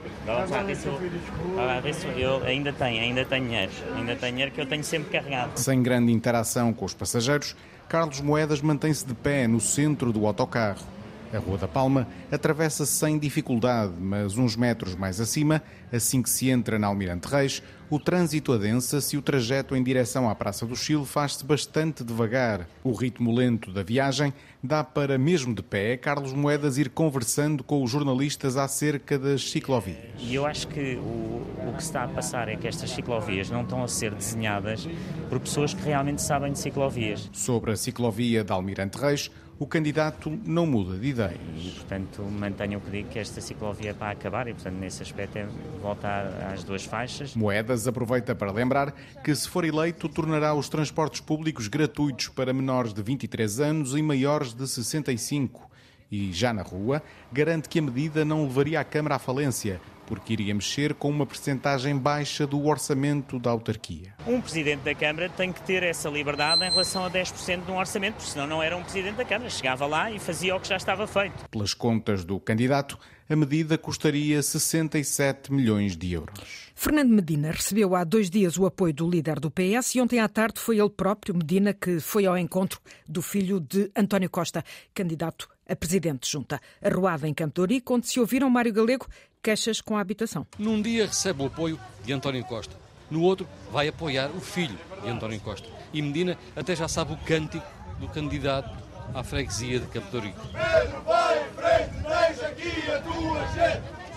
[2.16, 5.58] Eu ainda tenho, ainda tenho dinheiro, ainda tenho dinheiro que eu tenho sempre carregado.
[5.58, 7.54] Sem grande interação com os passageiros,
[7.90, 10.93] Carlos Moedas mantém-se de pé no centro do autocarro.
[11.34, 15.60] A Rua da Palma atravessa-se sem dificuldade, mas uns metros mais acima,
[15.92, 20.28] assim que se entra na Almirante Reis, o trânsito adensa-se e o trajeto em direção
[20.28, 22.68] à Praça do Chile faz-se bastante devagar.
[22.82, 27.82] O ritmo lento da viagem dá para, mesmo de pé, Carlos Moedas ir conversando com
[27.82, 30.12] os jornalistas acerca das ciclovias.
[30.18, 33.50] E eu acho que o, o que se está a passar é que estas ciclovias
[33.50, 34.88] não estão a ser desenhadas
[35.28, 37.28] por pessoas que realmente sabem de ciclovias.
[37.32, 41.38] Sobre a ciclovia da Almirante Reis, o candidato não muda de ideia.
[41.56, 45.02] E, portanto, mantenho o que digo que esta ciclovia é para acabar e, portanto, nesse
[45.02, 45.46] aspecto é
[45.80, 47.34] voltar às duas faixas.
[47.36, 52.92] Moedas aproveita para lembrar que, se for eleito, tornará os transportes públicos gratuitos para menores
[52.92, 55.70] de 23 anos e maiores de 65.
[56.10, 60.32] E, já na rua, garante que a medida não levaria a Câmara à falência, porque
[60.32, 64.14] iria mexer com uma percentagem baixa do orçamento da autarquia.
[64.26, 67.76] Um Presidente da Câmara tem que ter essa liberdade em relação a 10% de um
[67.76, 69.50] orçamento, porque senão não era um Presidente da Câmara.
[69.50, 71.48] Chegava lá e fazia o que já estava feito.
[71.50, 76.72] Pelas contas do candidato, a medida custaria 67 milhões de euros.
[76.74, 80.28] Fernando Medina recebeu há dois dias o apoio do líder do PS e ontem à
[80.28, 84.62] tarde foi ele próprio, Medina, que foi ao encontro do filho de António Costa,
[84.92, 86.60] candidato a presidente junta.
[86.82, 89.06] Arruada em Campo de onde se ouviram Mário Galego
[89.42, 90.46] queixas com a habitação.
[90.58, 92.74] Num dia recebe o apoio de António Costa,
[93.10, 95.68] no outro vai apoiar o filho de António Costa.
[95.92, 97.66] E Medina até já sabe o cântico
[97.98, 98.70] do candidato
[99.14, 100.40] à freguesia de Campo de Ourique.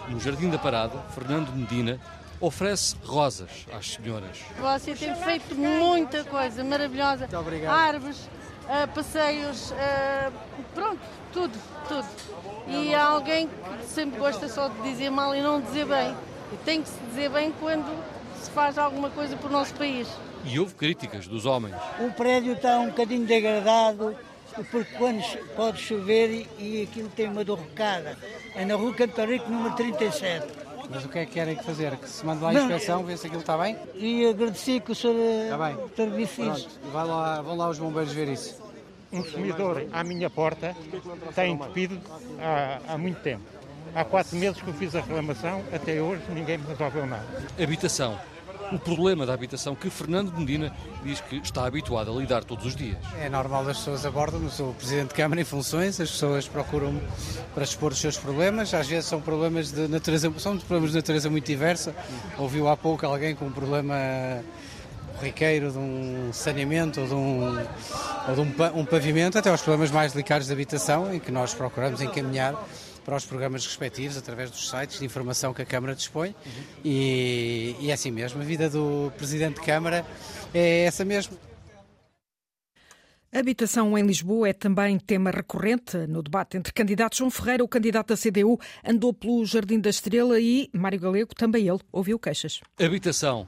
[0.09, 1.99] No Jardim da Parada, Fernando Medina
[2.39, 4.39] oferece rosas às senhoras.
[4.59, 7.19] Você tem feito muita coisa maravilhosa.
[7.19, 7.73] Muito obrigado.
[7.73, 10.31] Árvores, uh, passeios, uh,
[10.73, 11.01] pronto,
[11.33, 11.53] tudo,
[11.87, 12.07] tudo.
[12.67, 16.15] E há alguém que sempre gosta só de dizer mal e não dizer bem.
[16.51, 17.87] E tem que se dizer bem quando
[18.41, 20.07] se faz alguma coisa para o nosso país.
[20.43, 21.75] E houve críticas dos homens.
[21.99, 24.15] O prédio está um bocadinho degradado,
[24.71, 25.21] porque quando
[25.55, 28.17] pode chover e aquilo tem uma dorrocada.
[28.55, 30.47] É na rua Cantorico, número 37.
[30.89, 31.97] Mas o que é que querem fazer?
[31.97, 33.77] Que se mande lá a inspeção, ver se aquilo está bem?
[33.95, 35.75] E agradecer que o senhor está bem.
[35.75, 38.66] Pronto, vai lá, vão lá os bombeiros ver isso.
[39.11, 40.75] Um consumidor à minha porta
[41.29, 41.99] está entupido
[42.39, 43.43] há, há muito tempo.
[43.95, 47.25] Há quatro meses que eu fiz a reclamação, até hoje ninguém me resolveu nada.
[47.61, 48.17] Habitação
[48.71, 52.75] o problema da habitação que Fernando Medina diz que está habituado a lidar todos os
[52.75, 52.97] dias.
[53.19, 56.99] É normal as pessoas abordam, eu sou Presidente de Câmara em funções, as pessoas procuram
[57.53, 61.29] para expor os seus problemas, às vezes são problemas de natureza, são problemas de natureza
[61.29, 61.95] muito diversa.
[62.37, 63.95] Ouviu há pouco alguém com um problema
[65.17, 67.57] corriqueiro de um saneamento ou de, um,
[68.29, 71.53] ou de um, um pavimento, até aos problemas mais delicados de habitação, em que nós
[71.53, 72.55] procuramos encaminhar
[73.03, 76.63] para os programas respectivos através dos sites de informação que a Câmara dispõe uhum.
[76.83, 78.41] e, e é assim mesmo.
[78.41, 80.05] A vida do Presidente de Câmara
[80.53, 81.37] é essa mesmo.
[83.31, 87.17] A habitação em Lisboa é também tema recorrente no debate entre candidatos.
[87.17, 91.67] João Ferreira, o candidato da CDU, andou pelo Jardim da Estrela e Mário Galego, também
[91.67, 92.61] ele, ouviu queixas.
[92.79, 93.47] Habitação,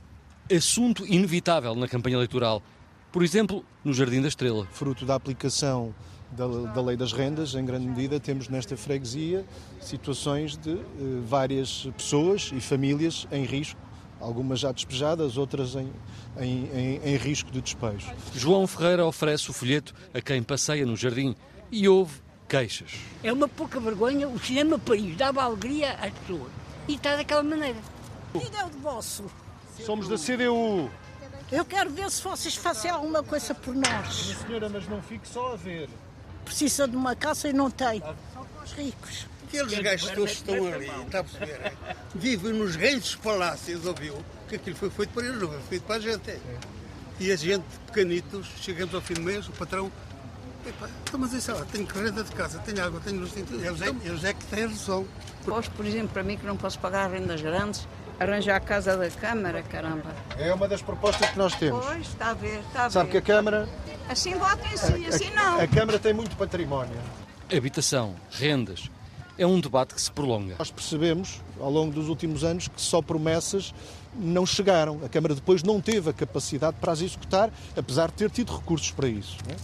[0.56, 2.62] assunto inevitável na campanha eleitoral.
[3.12, 4.68] Por exemplo, no Jardim da Estrela.
[4.72, 5.94] Fruto da aplicação
[6.32, 9.46] da, da, lei das rendas, em grande medida, temos nesta freguesia
[9.82, 10.78] situações de eh,
[11.26, 13.80] várias pessoas e famílias em risco,
[14.20, 15.92] algumas já despejadas, outras em,
[16.38, 18.08] em, em, em risco de despejo.
[18.36, 21.36] João Ferreira oferece o folheto a quem passeia no jardim
[21.72, 22.92] e ouve queixas.
[23.24, 26.52] É uma pouca vergonha, o cinema país dava alegria às pessoas
[26.88, 27.80] e está daquela maneira.
[28.36, 29.26] E é o de vosso?
[29.86, 30.90] Somos da CDU.
[31.52, 34.36] Eu quero ver se vocês fazem alguma coisa por nós.
[34.46, 35.90] Senhora, mas não fique só a ver
[36.50, 38.00] precisa de uma casa e não tem.
[38.00, 39.28] São os ricos.
[39.48, 41.74] Aqueles gajos todos estão ali, está a perceber?
[42.14, 44.16] Vivem nos reis palácios, ouviu?
[44.48, 46.40] Que aquilo foi feito para eles, não foi feito para a gente.
[47.20, 49.92] E a gente, pequenitos, chegamos ao fim do mês, o patrão.
[50.66, 53.64] Então, mas isso lá, tenho renda de casa, tenho água, tenho luz, tenho tudo.
[53.64, 55.08] Eles, é, eles é que têm razão.
[55.46, 57.88] Posso, por exemplo, para mim que não posso pagar rendas grandes,
[58.20, 60.14] arranjar a casa da Câmara, caramba.
[60.38, 61.86] É uma das propostas que nós temos.
[61.86, 62.92] Pois, está a ver, está a ver.
[62.92, 63.68] Sabe que a Câmara
[64.10, 65.60] Assim votem sim, assim não.
[65.60, 66.98] A, a Câmara tem muito património.
[67.56, 68.90] Habitação, rendas,
[69.38, 70.56] é um debate que se prolonga.
[70.58, 73.72] Nós percebemos, ao longo dos últimos anos, que só promessas
[74.16, 75.00] não chegaram.
[75.06, 78.90] A Câmara depois não teve a capacidade para as executar, apesar de ter tido recursos
[78.90, 79.38] para isso.
[79.48, 79.56] É?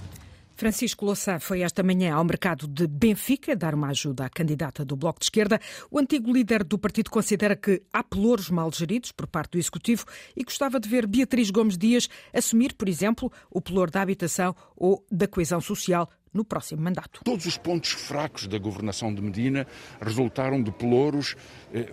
[0.56, 4.96] Francisco Louçã foi esta manhã ao mercado de Benfica dar uma ajuda à candidata do
[4.96, 5.60] Bloco de Esquerda.
[5.92, 10.06] O antigo líder do partido considera que há pelouros mal geridos por parte do Executivo
[10.34, 15.06] e gostava de ver Beatriz Gomes Dias assumir, por exemplo, o pelour da habitação ou
[15.12, 17.22] da coesão social no próximo mandato.
[17.24, 19.66] Todos os pontos fracos da governação de Medina
[20.02, 21.36] resultaram de pelouros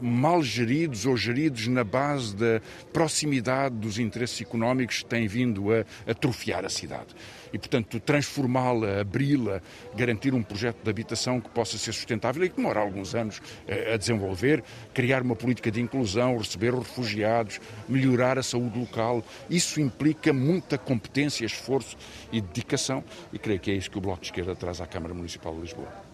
[0.00, 2.60] mal geridos ou geridos na base da
[2.92, 7.14] proximidade dos interesses económicos que têm vindo a atrofiar a cidade
[7.52, 9.60] e, portanto, transformá-la, abri-la,
[9.94, 13.92] garantir um projeto de habitação que possa ser sustentável e que demora alguns anos eh,
[13.94, 14.64] a desenvolver,
[14.94, 19.22] criar uma política de inclusão, receber os refugiados, melhorar a saúde local.
[19.50, 21.96] Isso implica muita competência, esforço
[22.32, 25.12] e dedicação e creio que é isso que o Bloco de Esquerda traz à Câmara
[25.12, 26.11] Municipal de Lisboa.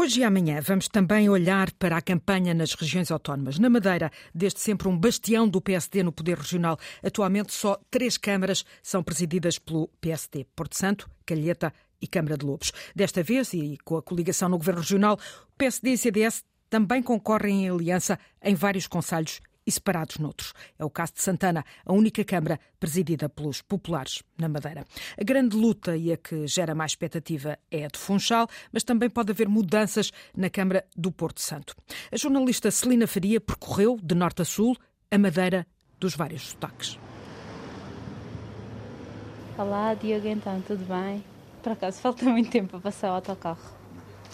[0.00, 3.58] Hoje e amanhã vamos também olhar para a campanha nas regiões autónomas.
[3.58, 6.78] Na Madeira, desde sempre um bastião do PSD no poder regional.
[7.02, 10.46] Atualmente só três câmaras são presididas pelo PSD.
[10.54, 12.72] Porto Santo, Calheta e Câmara de Lobos.
[12.94, 17.64] Desta vez, e com a coligação no Governo Regional, o PSD e CDS também concorrem
[17.64, 20.54] em aliança em vários conselhos e separados noutros.
[20.78, 24.86] É o caso de Santana, a única Câmara presidida pelos populares na Madeira.
[25.20, 29.10] A grande luta e a que gera mais expectativa é a de Funchal, mas também
[29.10, 31.76] pode haver mudanças na Câmara do Porto Santo.
[32.10, 34.74] A jornalista Celina Faria percorreu, de norte a sul,
[35.10, 35.66] a Madeira
[36.00, 36.98] dos vários sotaques.
[39.58, 41.22] Olá, Diogo, então, tudo bem?
[41.62, 43.76] Por acaso, falta muito tempo para passar o autocarro.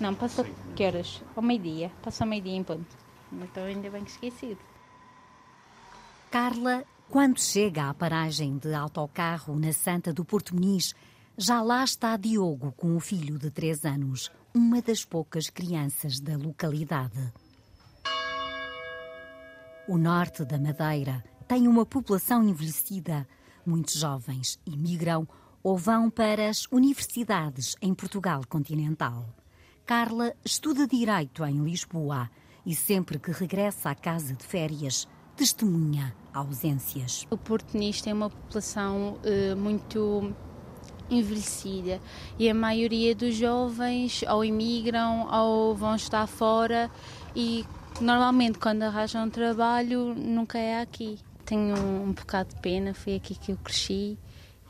[0.00, 0.44] Não, passa
[0.76, 1.22] que horas?
[1.34, 1.90] Ao meio-dia.
[2.02, 2.96] Passa ao meio-dia em ponto.
[3.32, 4.60] Então, ainda bem que esquecido.
[6.34, 10.92] Carla, quando chega à paragem de autocarro na Santa do Porto Muniz,
[11.38, 16.36] já lá está Diogo com o filho de três anos, uma das poucas crianças da
[16.36, 17.32] localidade.
[19.86, 23.28] O norte da Madeira tem uma população envelhecida.
[23.64, 25.28] Muitos jovens imigram
[25.62, 29.24] ou vão para as universidades em Portugal continental.
[29.86, 32.28] Carla estuda Direito em Lisboa
[32.66, 37.26] e sempre que regressa à casa de férias, testemunha ausências.
[37.30, 40.34] O portunista é uma população uh, muito
[41.10, 42.00] envelhecida
[42.38, 46.90] e a maioria dos jovens ou imigram ou vão estar fora
[47.36, 47.64] e
[48.00, 51.18] normalmente quando arranjam trabalho nunca é aqui.
[51.44, 54.18] Tenho um, um bocado de pena, foi aqui que eu cresci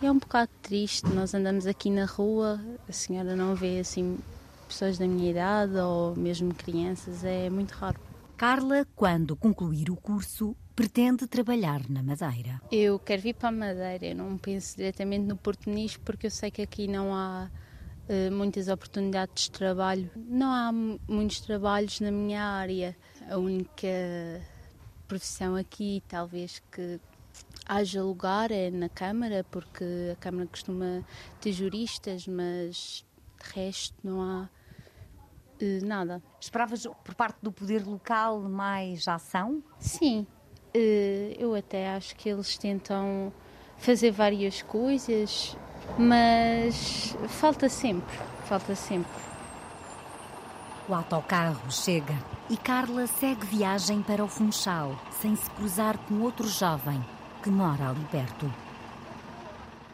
[0.03, 1.07] e é um bocado triste.
[1.09, 4.18] Nós andamos aqui na rua, a senhora não vê assim
[4.66, 8.04] pessoas da minha idade ou mesmo crianças, é muito raro.
[8.37, 12.61] Carla, quando concluir o curso, pretende trabalhar na Madeira.
[12.70, 16.31] Eu quero vir para a Madeira, eu não penso diretamente no Porto Muniz porque eu
[16.31, 17.49] sei que aqui não há
[18.09, 20.11] uh, muitas oportunidades de trabalho.
[20.16, 22.97] Não há muitos trabalhos na minha área.
[23.31, 23.88] A única
[25.07, 27.01] profissão aqui, talvez que
[27.66, 31.05] haja lugar é na Câmara, porque a Câmara costuma
[31.40, 33.05] ter juristas, mas
[33.40, 34.49] de resto não há
[35.83, 36.23] nada.
[36.40, 39.62] Esperavas por parte do poder local mais ação?
[39.79, 40.27] Sim,
[40.75, 43.33] uh, eu até acho que eles tentam
[43.79, 45.57] fazer várias coisas,
[45.99, 49.25] mas falta sempre, falta sempre.
[50.88, 52.14] O autocarro chega
[52.51, 57.03] e Carla segue viagem para o Funchal, sem se cruzar com outro jovem
[57.43, 58.53] que mora ali perto.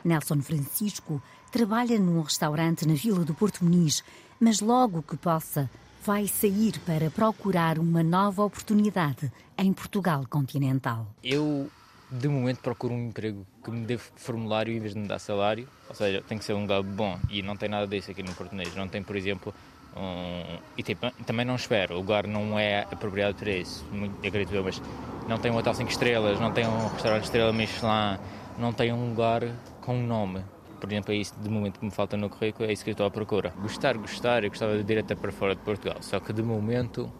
[0.04, 4.02] Nelson Francisco trabalha num restaurante na Vila do Porto Muniz,
[4.40, 5.70] mas logo que possa,
[6.02, 11.06] vai sair para procurar uma nova oportunidade em Portugal continental.
[11.22, 11.70] Eu,
[12.10, 15.68] de momento, procuro um emprego que me dê formulário em vez de me dar salário,
[15.88, 18.32] ou seja, tem que ser um lugar bom e não tem nada disso aqui no
[18.32, 18.74] português.
[18.74, 19.54] Não tem, por exemplo,
[19.94, 24.54] um, e tipo, também não espero, o lugar não é apropriado para isso, muito, acredito
[24.54, 24.80] eu, mas
[25.28, 28.18] não tem um hotel 5 estrelas, não tem um restaurante estrela Michelin,
[28.56, 29.42] não tem um lugar
[29.82, 30.42] com um nome.
[30.80, 32.92] Por exemplo, é isso de momento que me falta no currículo, é isso que eu
[32.92, 33.52] estou à procura.
[33.60, 37.12] Gostar, gostar, eu gostava de ir até para fora de Portugal, só que de momento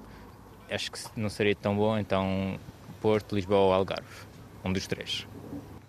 [0.70, 2.58] acho que não seria tão bom, então
[3.00, 4.26] Porto, Lisboa ou Algarve,
[4.64, 5.26] um dos três.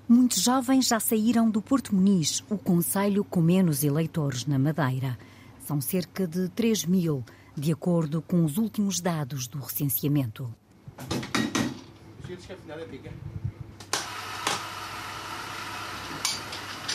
[0.08, 5.18] Muitos jovens já saíram do Porto Muniz, o conselho com menos eleitores na Madeira.
[5.62, 7.24] São cerca de 3 mil,
[7.56, 10.54] de acordo com os últimos dados do recenseamento.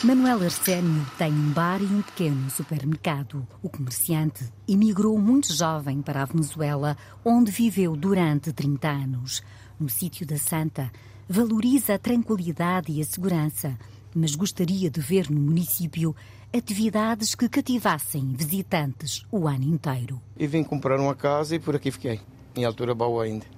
[0.04, 3.46] Manuel Arsénio tem um bar e um pequeno supermercado.
[3.62, 9.42] O comerciante emigrou muito jovem para a Venezuela, onde viveu durante 30 anos.
[9.80, 10.92] No sítio da Santa,
[11.26, 13.76] valoriza a tranquilidade e a segurança,
[14.14, 16.14] mas gostaria de ver no município
[16.54, 20.20] atividades que cativassem visitantes o ano inteiro.
[20.36, 22.20] E vim comprar uma casa e por aqui fiquei,
[22.54, 23.55] em altura boa ainda.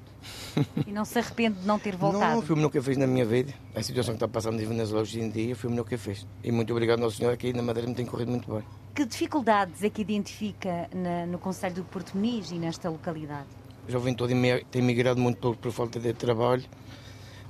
[0.87, 2.37] E não se arrepende de não ter voltado?
[2.37, 3.53] Não, foi o melhor que eu fiz na minha vida.
[3.75, 5.99] A situação que está passando em Venezuela hoje em dia foi o melhor que eu
[5.99, 6.27] fiz.
[6.43, 8.65] E muito obrigado ao senhor aqui na Madeira me tem corrido muito bem.
[8.95, 13.47] Que dificuldades é que identifica na, no Conselho do Porto Muniz e nesta localidade?
[13.87, 14.31] O jovem todo
[14.71, 16.65] tem migrado muito por, por falta de trabalho.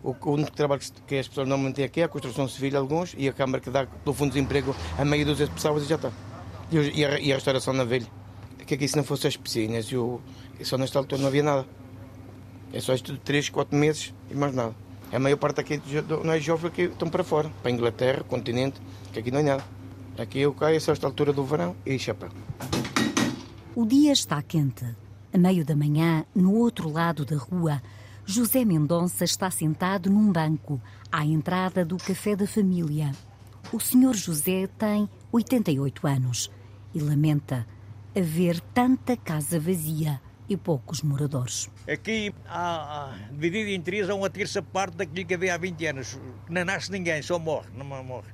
[0.02, 3.28] O, único trabalho que as pessoas normalmente têm aqui é a construção civil, alguns, e
[3.28, 5.96] a Câmara que dá pelo Fundo de Desemprego a meia dúzia de pessoas e já
[5.96, 6.12] está.
[6.70, 8.07] E, a, e a restauração na velha.
[8.64, 10.20] Que aqui se não fosse as piscinas e, o,
[10.61, 11.66] e só nesta altura não havia nada.
[12.72, 14.74] É só isto de 3, 4 meses e mais nada.
[15.11, 15.81] A maior parte aqui
[16.24, 18.81] não é jovem que estão para fora, para a Inglaterra, continente,
[19.12, 19.64] que aqui não é nada.
[20.18, 22.28] Aqui eu caio só esta altura do verão e chapéu.
[23.74, 24.85] O dia está quente.
[25.33, 27.81] A meio da manhã, no outro lado da rua,
[28.26, 33.12] José Mendonça está sentado num banco à entrada do café da família.
[33.72, 36.50] O senhor José tem 88 anos
[36.94, 37.66] e lamenta
[38.14, 41.70] haver tanta casa vazia e poucos moradores.
[41.87, 46.18] Aqui, há, dividido em três, há uma terça parte daquilo que havia há 20 anos.
[46.48, 47.68] Não nasce ninguém, só morre.
[47.74, 48.28] Não morre.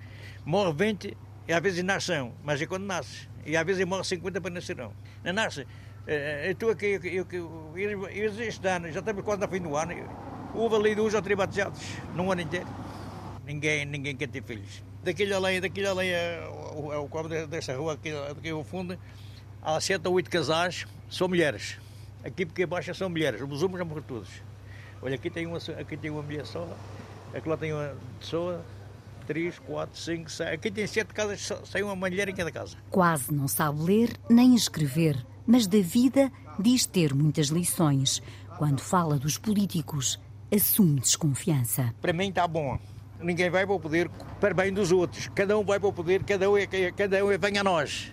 [0.44, 1.16] Morre 20
[1.48, 3.29] e às vezes nascem, mas é quando nasce.
[3.44, 4.92] E às vezes morre 50 para nascer não.
[5.33, 5.66] Nasce.
[6.07, 9.94] Eu estou aqui, eu, eu, eu, este ano, já estamos quase no fim do ano,
[10.55, 11.81] houve ali dois ou três batizados
[12.14, 12.66] num ano inteiro.
[13.46, 14.83] Ninguém, ninguém quer ter filhos.
[15.03, 18.98] Daquele além, daquele além, é o, é o quadro dessa rua, aqui, aqui ao fundo,
[19.62, 21.79] há sete ou oito casais, são mulheres.
[22.24, 24.30] Aqui porque abaixo são mulheres, os homens já morreram todos.
[25.02, 26.66] Olha, aqui tem uma, aqui tem uma mulher só,
[27.34, 28.64] aqui lá tem uma pessoa,
[29.26, 30.50] três, quatro, cinco, seis.
[30.50, 32.76] Aqui tem sete casas, sai uma mulher em cada casa.
[32.90, 38.22] Quase não sabe ler nem escrever mas da vida diz ter muitas lições.
[38.58, 40.18] Quando fala dos políticos,
[40.54, 41.94] assume desconfiança.
[42.00, 42.78] Para mim está bom.
[43.20, 44.08] Ninguém vai para o poder
[44.40, 45.28] para bem dos outros.
[45.34, 48.12] Cada um vai para o poder, cada um é, cada um é vem a nós.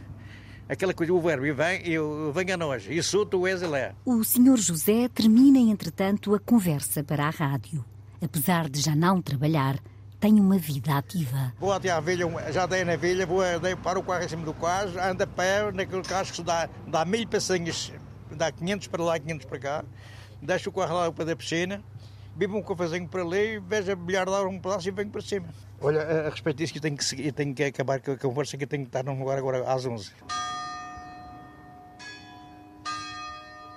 [0.72, 2.88] Aquela coisa, o verbo, vem, eu venho a nós.
[2.90, 3.94] E sou tu és ele é.
[4.06, 7.84] O senhor José termina, entretanto, a conversa para a rádio.
[8.24, 9.78] Apesar de já não trabalhar,
[10.18, 11.52] tem uma vida ativa.
[11.60, 14.46] Vou até à velha, já dei na velha, vou dei para o carro em cima
[14.46, 17.92] do carro, ando a pé naquele carro que se dá, dá mil passinhas,
[18.32, 19.86] dá 500 para lá, 500 para cá,
[20.42, 21.84] deixo o carro lá para da piscina,
[22.34, 25.50] bebo um cafezinho para ali, vejo a bilhar lá um pedaço e venho para cima.
[25.82, 28.18] Olha, a respeito disso, que eu tenho que, seguir, eu tenho que acabar com a
[28.18, 30.14] conversa, que eu tenho que estar num lugar agora às 11.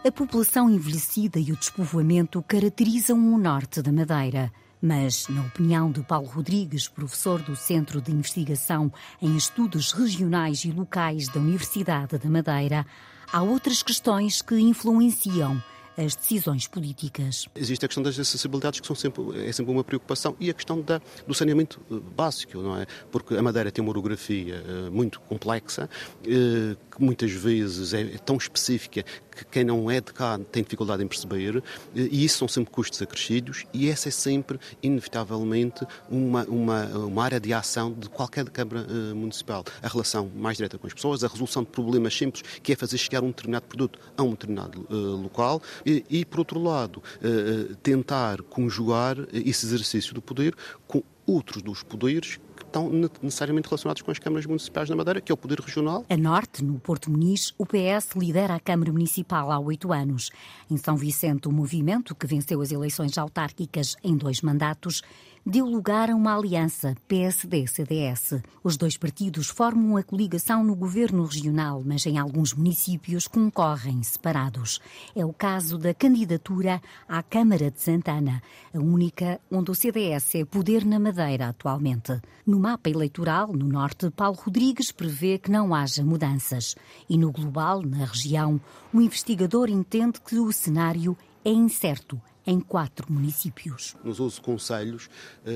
[0.07, 4.53] A população envelhecida e o despovoamento caracterizam o norte da Madeira.
[4.79, 10.71] Mas, na opinião de Paulo Rodrigues, professor do Centro de Investigação em Estudos Regionais e
[10.71, 12.85] Locais da Universidade da Madeira,
[13.33, 15.63] há outras questões que influenciam
[15.97, 17.49] as decisões políticas.
[17.55, 20.81] Existe a questão das acessibilidades, que são sempre, é sempre uma preocupação, e a questão
[20.81, 22.87] da, do saneamento eh, básico, não é?
[23.11, 25.89] Porque a Madeira tem uma orografia uh, muito complexa,
[26.21, 30.63] uh, que muitas vezes é, é, tão específica que quem não é de cá tem
[30.63, 31.63] dificuldade em perceber, uh,
[31.95, 37.41] e isso são sempre custos acrescidos, e essa é sempre, inevitavelmente, uma, uma, uma área
[37.41, 39.65] de ação de qualquer Câmara Municipal.
[39.83, 42.99] A relação mais direta com as pessoas, a resolução de problemas simples, que é fazer
[42.99, 48.43] chegar um determinado produto a um determinado local, e, e por outro lado, eh, tentar
[48.43, 50.55] conjugar esse exercício do poder
[50.87, 52.39] com outros dos poderes
[52.75, 52.91] estão
[53.23, 56.05] necessariamente relacionados com as câmaras municipais na Madeira, que é o poder regional.
[56.09, 60.31] A norte, no Porto Muniz, o PS lidera a Câmara Municipal há oito anos.
[60.69, 65.03] Em São Vicente, o movimento, que venceu as eleições autárquicas em dois mandatos,
[65.47, 68.43] deu lugar a uma aliança PSD-CDS.
[68.63, 74.81] Os dois partidos formam a coligação no governo regional, mas em alguns municípios concorrem separados.
[75.15, 80.45] É o caso da candidatura à Câmara de Santana, a única onde o CDS é
[80.47, 82.19] poder na Madeira atualmente.
[82.47, 86.75] No mapa eleitoral, no norte, Paulo Rodrigues prevê que não haja mudanças.
[87.09, 88.59] E no global, na região,
[88.93, 93.97] o investigador entende que o cenário é incerto em quatro municípios.
[94.05, 95.09] Nos 11 conselhos,
[95.45, 95.51] eh,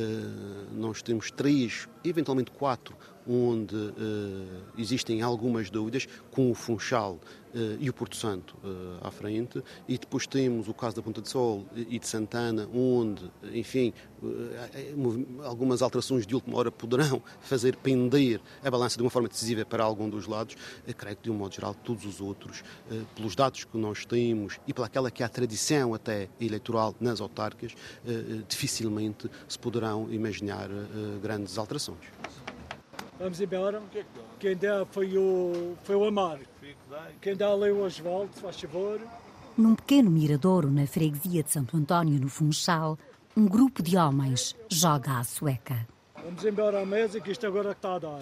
[0.73, 2.97] nós temos três, eventualmente quatro,
[3.29, 3.93] onde uh,
[4.79, 7.13] existem algumas dúvidas, com o Funchal
[7.55, 11.21] uh, e o Porto Santo uh, à frente, e depois temos o caso da Ponta
[11.21, 13.93] de Sol e de Santana, onde, enfim,
[15.45, 19.85] algumas alterações de última hora poderão fazer pender a balança de uma forma decisiva para
[19.85, 20.57] algum dos lados.
[20.87, 22.65] Eu creio que, de um modo geral, todos os outros,
[23.15, 27.75] pelos dados que nós temos e pelaquela que é a tradição até eleitoral nas autárquicas,
[28.49, 30.69] dificilmente se poderão imaginar
[31.23, 31.99] grandes alterações.
[33.19, 33.83] Vamos embora.
[34.39, 36.39] Quem dá foi o, foi o Amar.
[37.21, 39.01] Quem dá ali o Osvaldo, faz favor.
[39.57, 42.97] Num pequeno miradouro na freguesia de Santo António, no Funchal,
[43.37, 45.87] um grupo de homens joga à sueca.
[46.23, 48.21] Vamos embora à mesa que isto agora está a dar.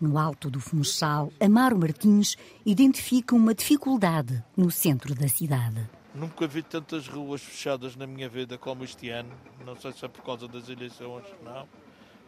[0.00, 5.88] No alto do Funchal, Amaro Martins identifica uma dificuldade no centro da cidade.
[6.14, 9.30] Nunca vi tantas ruas fechadas na minha vida como este ano.
[9.66, 11.66] Não sei se é por causa das eleições, não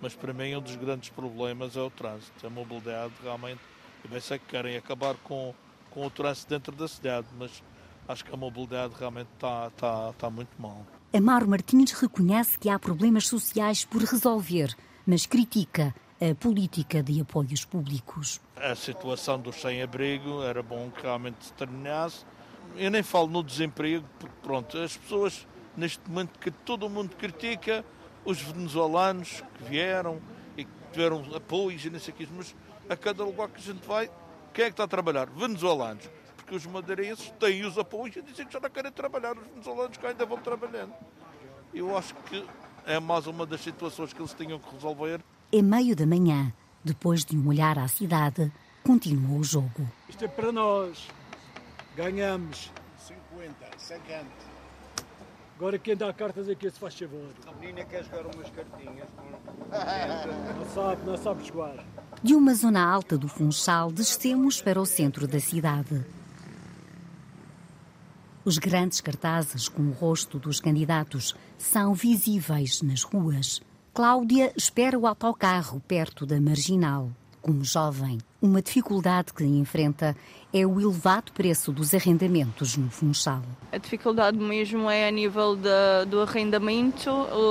[0.01, 2.47] mas para mim um dos grandes problemas é o trânsito.
[2.47, 3.61] A mobilidade realmente,
[4.05, 5.55] eu bem sei que querem acabar com,
[5.91, 7.63] com o trânsito dentro da cidade, mas
[8.09, 10.87] acho que a mobilidade realmente está, está, está muito mal.
[11.13, 14.75] Amaro Martins reconhece que há problemas sociais por resolver,
[15.07, 18.41] mas critica a política de apoios públicos.
[18.57, 22.25] A situação dos sem-abrigo era bom que realmente se terminasse.
[22.77, 27.85] Eu nem falo no desemprego, porque pronto, as pessoas neste momento que todo mundo critica,
[28.27, 30.21] os venezuelanos que vieram
[30.57, 32.55] e que tiveram apoios e não sei o que, mas
[32.89, 34.11] a cada lugar que a gente vai,
[34.53, 35.31] quem é que está a trabalhar?
[35.31, 36.11] Venezuelanos.
[36.37, 39.97] Porque os madeirenses têm os apoios e dizem que já não querem trabalhar, os venezuelanos
[39.97, 40.93] que ainda vão trabalhando.
[41.73, 42.45] Eu acho que
[42.85, 45.21] é mais uma das situações que eles tinham que resolver.
[45.53, 46.53] É meio da manhã,
[46.85, 48.53] depois de um olhar à cidade,
[48.85, 49.89] continua o jogo.
[50.09, 51.09] Isto é para nós.
[51.97, 52.71] Ganhamos.
[52.99, 54.46] 50, 50.
[55.57, 57.31] Agora quem dá cartas aqui se faz favor.
[57.47, 59.09] A menina quer jogar umas cartinhas.
[60.59, 61.85] Não sabe, não sabe jogar.
[62.23, 66.05] De uma zona alta do Funchal, descemos para o centro da cidade.
[68.45, 73.61] Os grandes cartazes com o rosto dos candidatos são visíveis nas ruas.
[73.95, 77.11] Cláudia espera o autocarro perto da marginal.
[77.41, 80.17] Como jovem, uma dificuldade que enfrenta
[80.53, 83.43] é o elevado preço dos arrendamentos no Funchal.
[83.73, 87.11] A dificuldade mesmo é a nível de, do arrendamento,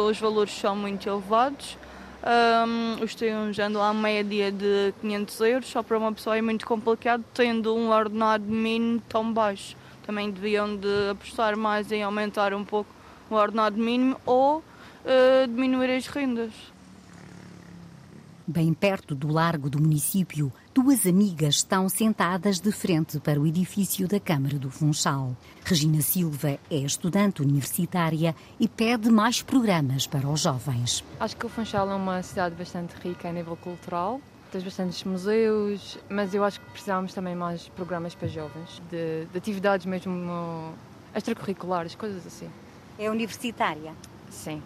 [0.10, 1.78] os valores são muito elevados.
[2.26, 6.66] Um, os terrenos andam à média de 500 euros, só para uma pessoa é muito
[6.66, 9.78] complicado, tendo um ordenado mínimo tão baixo.
[10.06, 12.89] Também deviam de apostar mais em aumentar um pouco
[13.30, 16.52] o ordenado mínimo ou uh, diminuir as rendas.
[18.48, 24.08] Bem perto do largo do município, duas amigas estão sentadas de frente para o edifício
[24.08, 25.36] da Câmara do Funchal.
[25.64, 31.04] Regina Silva é estudante universitária e pede mais programas para os jovens.
[31.20, 34.22] Acho que o Funchal é uma cidade bastante rica a nível cultural.
[34.52, 39.38] Tens bastantes museus, mas eu acho que precisamos também mais programas para jovens, de, de
[39.39, 40.72] atividades mesmo
[41.16, 42.48] extracurriculares, coisas assim.
[43.00, 43.91] É universitária?
[44.30, 44.62] Sim.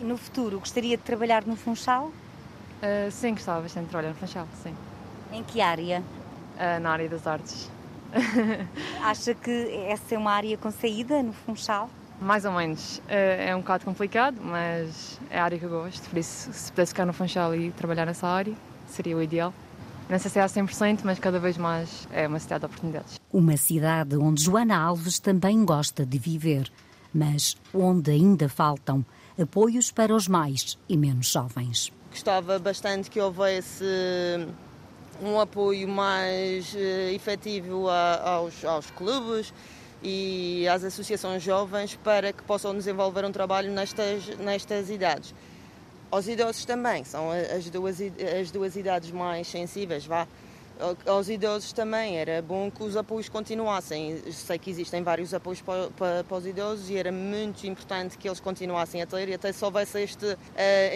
[0.00, 2.12] E no futuro gostaria de trabalhar no Funchal?
[2.82, 4.74] Uh, sim, gostava bastante de trabalhar no Funchal, sim.
[5.32, 6.02] Em que área?
[6.56, 7.70] Uh, na área das artes.
[9.02, 9.50] Acha que
[9.88, 11.90] essa é uma área com saída no Funchal?
[12.20, 12.98] Mais ou menos.
[12.98, 16.08] Uh, é um bocado complicado, mas é a área que eu gosto.
[16.08, 18.54] Por isso, se pudesse ficar no Funchal e trabalhar nessa área,
[18.86, 19.52] seria o ideal.
[20.08, 23.20] Não sei se é a 100%, mas cada vez mais é uma cidade de oportunidades.
[23.32, 26.70] Uma cidade onde Joana Alves também gosta de viver,
[27.12, 29.04] mas onde ainda faltam
[29.40, 31.92] apoios para os mais e menos jovens.
[32.16, 33.84] Gostava bastante que houvesse
[35.22, 36.78] um apoio mais uh,
[37.14, 39.52] efetivo a, aos, aos clubes
[40.02, 45.34] e às associações jovens para que possam desenvolver um trabalho nestas, nestas idades.
[46.10, 47.98] Aos idosos também, são as duas,
[48.40, 50.26] as duas idades mais sensíveis, vá.
[51.06, 54.20] Aos idosos também era bom que os apoios continuassem.
[54.30, 58.28] Sei que existem vários apoios para, para, para, os idosos e era muito importante que
[58.28, 60.36] eles continuassem a ter, e até se houvesse este uh,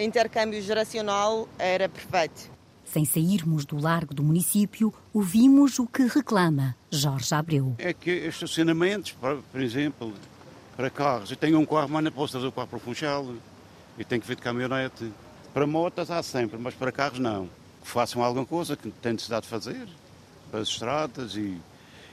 [0.01, 2.51] intercâmbio geracional, era perfeito.
[2.85, 7.75] Sem sairmos do largo do município, ouvimos o que reclama Jorge Abreu.
[7.77, 10.13] É que estacionamentos, por exemplo,
[10.75, 13.33] para carros, eu tenho um carro, mas não posso trazer o carro para o Funchal,
[13.97, 15.11] e tenho que vir de caminhonete.
[15.53, 17.49] Para motas há sempre, mas para carros não
[17.81, 19.87] que façam alguma coisa que têm necessidade de fazer
[20.49, 21.57] para as estradas e,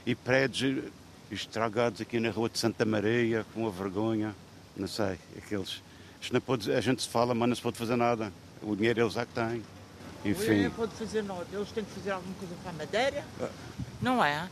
[0.05, 0.85] e prédios
[1.31, 4.35] estragados aqui na rua de Santa Maria, com a vergonha,
[4.75, 5.81] não sei, aqueles.
[6.21, 8.33] Isto não pode, a gente se fala, mas não se pode fazer nada.
[8.61, 9.63] O dinheiro eles é que têm.
[10.25, 10.63] Enfim.
[10.63, 13.25] Não pode fazer nada, eles têm que fazer alguma coisa para a Madeira,
[14.01, 14.49] não é?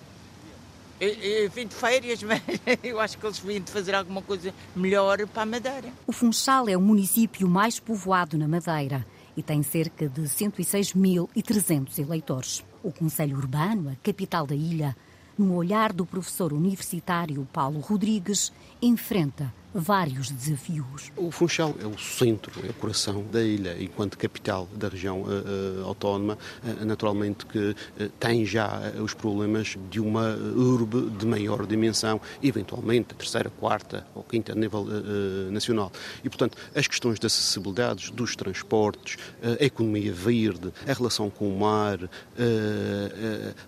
[0.99, 2.41] Eu, eu vim de férias, mas
[2.83, 5.89] eu acho que eles vêm de fazer alguma coisa melhor para a Madeira.
[6.05, 9.05] O Funchal é o município mais povoado na Madeira
[9.37, 12.65] e tem cerca de 106.300 eleitores.
[12.83, 14.97] O Conselho Urbano, a capital da ilha,
[15.37, 21.11] no olhar do professor universitário Paulo Rodrigues, enfrenta vários desafios.
[21.15, 25.85] O Funchal é o centro, é o coração da ilha, enquanto capital da região uh,
[25.85, 27.75] autónoma, uh, naturalmente que uh,
[28.19, 34.23] tem já os problemas de uma urbe de maior dimensão, eventualmente a terceira, quarta ou
[34.23, 34.85] quinta a nível
[35.51, 35.91] nacional.
[36.23, 39.17] E, portanto, as questões das acessibilidades, dos transportes,
[39.59, 41.99] a economia verde, a relação com o mar,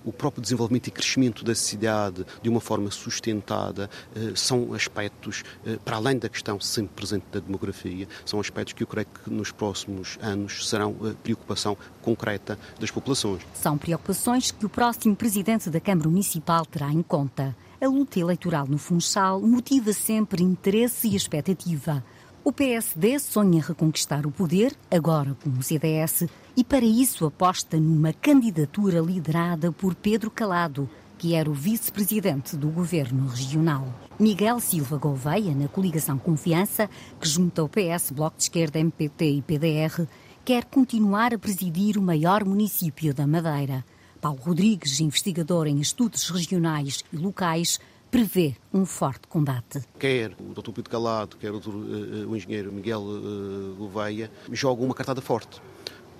[0.04, 3.90] o próprio desenvolvimento e crescimento da cidade de uma forma sustentada,
[4.36, 5.44] são aspectos
[5.86, 9.52] para além da questão sempre presente da demografia, são aspectos que eu creio que nos
[9.52, 13.42] próximos anos serão a preocupação concreta das populações.
[13.54, 17.56] São preocupações que o próximo presidente da Câmara Municipal terá em conta.
[17.82, 22.04] A luta eleitoral no Funchal motiva sempre interesse e expectativa.
[22.44, 28.14] O PSD sonha reconquistar o poder, agora com o CDS, e para isso aposta numa
[28.14, 30.90] candidatura liderada por Pedro Calado,
[31.20, 33.94] que era o vice-presidente do governo regional.
[34.18, 36.90] Miguel Silva Gouveia, na coligação Confiança,
[37.20, 40.08] que junta o PS, Bloco de Esquerda, MPT e PDR,
[40.46, 43.84] quer continuar a presidir o maior município da Madeira.
[44.22, 49.82] Paulo Rodrigues, investigador em estudos regionais e locais, prevê um forte combate.
[50.00, 50.72] Quer o Dr.
[50.72, 55.62] Pedro Calado, quer o, uh, o engenheiro Miguel uh, Gouveia, jogam uma cartada forte,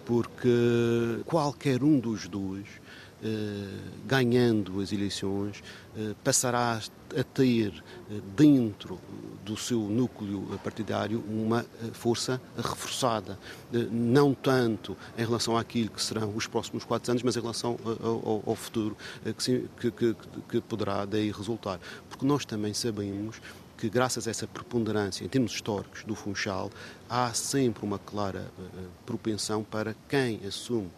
[0.06, 2.89] porque qualquer um dos dois eh,
[4.06, 5.62] ganhando as eleições,
[5.98, 6.80] eh, passará
[7.18, 7.74] a ter
[8.12, 9.00] eh, dentro
[9.44, 13.40] do seu núcleo partidário uma força reforçada,
[13.92, 17.80] não tanto em relação àquilo que serão os próximos quatro anos, mas em relação
[18.46, 18.96] ao, futuro
[20.48, 21.80] que poderá daí resultar.
[22.08, 23.42] Porque nós também sabemos
[23.80, 26.70] que, graças a essa preponderância, em termos históricos, do Funchal,
[27.10, 28.52] há sempre uma clara
[29.06, 30.90] propensão para quem assume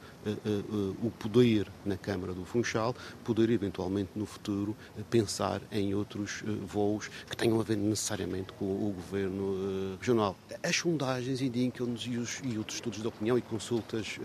[1.04, 4.76] o poder na Câmara do Funchal, poder eventualmente no futuro
[5.12, 10.36] pensar em outros voos que tenham a ver necessariamente com o governo regional.
[10.64, 14.20] As sondagens indicam-nos e, e outros estudos de opinião e consultas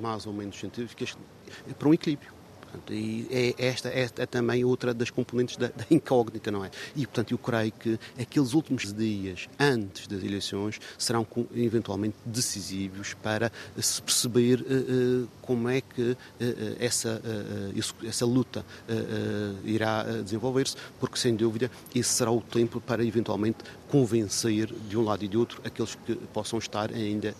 [0.00, 1.16] mais ou menos científicas
[1.76, 2.43] para um equilíbrio.
[2.90, 6.70] E é, esta, esta é também outra das componentes da, da, incógnita, não é?
[6.94, 13.50] E, portanto, eu creio que aqueles últimos dias antes das eleições serão eventualmente decisivos para
[13.78, 16.16] se perceber uh, como é que uh,
[16.78, 17.20] essa,
[18.04, 18.64] essa luta
[19.64, 23.58] irá desenvolver-se, porque, sem dúvida, esse será o tempo para eventualmente
[23.94, 27.32] convencer de um lado e de outro aqueles que possam estar ainda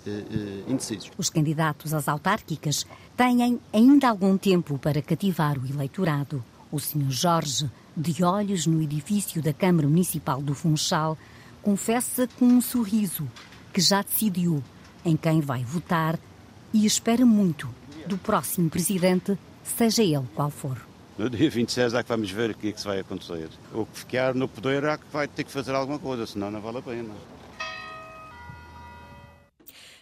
[0.68, 1.10] indecisos.
[1.18, 2.86] Os candidatos às autárquicas
[3.16, 6.44] têm ainda algum tempo para cativar o eleitorado.
[6.70, 7.10] O Sr.
[7.10, 11.18] Jorge, de olhos no edifício da Câmara Municipal do Funchal,
[11.60, 13.28] confessa com um sorriso
[13.72, 14.62] que já decidiu
[15.04, 16.16] em quem vai votar
[16.72, 17.68] e espera muito
[18.06, 20.93] do próximo presidente, seja ele qual for.
[21.16, 23.48] No dia 26 é que vamos ver o que é que vai acontecer.
[23.72, 26.60] O que ficar no poder é que vai ter que fazer alguma coisa, senão não
[26.60, 27.14] vale a pena.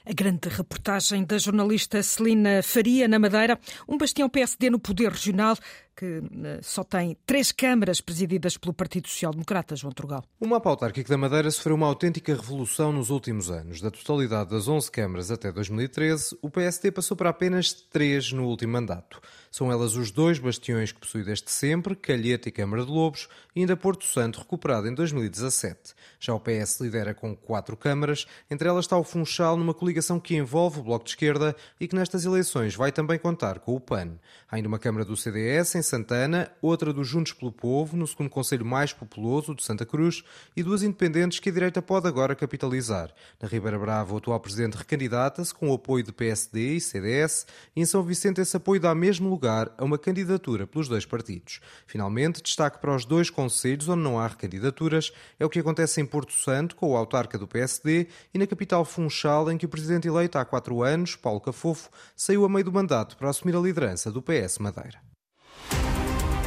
[0.05, 5.57] A grande reportagem da jornalista Celina Faria, na Madeira, um bastião PSD no poder regional
[6.03, 10.25] que eh, só tem três câmaras presididas pelo Partido Social Democrata, João Trugal.
[10.41, 13.81] O mapa autárquico da Madeira sofreu uma autêntica revolução nos últimos anos.
[13.81, 18.73] Da totalidade das 11 câmaras até 2013, o PSD passou para apenas três no último
[18.73, 19.21] mandato.
[19.49, 23.61] São elas os dois bastiões que possui desde sempre, Calheta e Câmara de Lobos, e
[23.61, 25.95] ainda Porto Santo, recuperado em 2017.
[26.19, 30.35] Já o PS lidera com quatro câmaras, entre elas está o Funchal, numa coligação que
[30.35, 34.19] envolve o Bloco de Esquerda e que nestas eleições vai também contar com o PAN.
[34.51, 38.31] Há ainda uma Câmara do CDS, em Santana, outra do Juntos pelo Povo, no segundo
[38.31, 40.25] Conselho mais populoso, de Santa Cruz,
[40.57, 43.13] e duas independentes que a direita pode agora capitalizar.
[43.39, 47.83] Na Ribeira Brava, o atual presidente recandidata-se com o apoio de PSD e CDS, e
[47.83, 51.61] em São Vicente esse apoio dá mesmo lugar a uma candidatura pelos dois partidos.
[51.87, 56.07] Finalmente, destaque para os dois conselhos onde não há recandidaturas, é o que acontece em
[56.07, 60.09] Porto Santo, com o autarca do PSD, e na capital Funchal, em que o presidente
[60.09, 64.11] eleito há quatro anos, Paulo Cafofo, saiu a meio do mandato para assumir a liderança
[64.11, 65.12] do PS Madeira.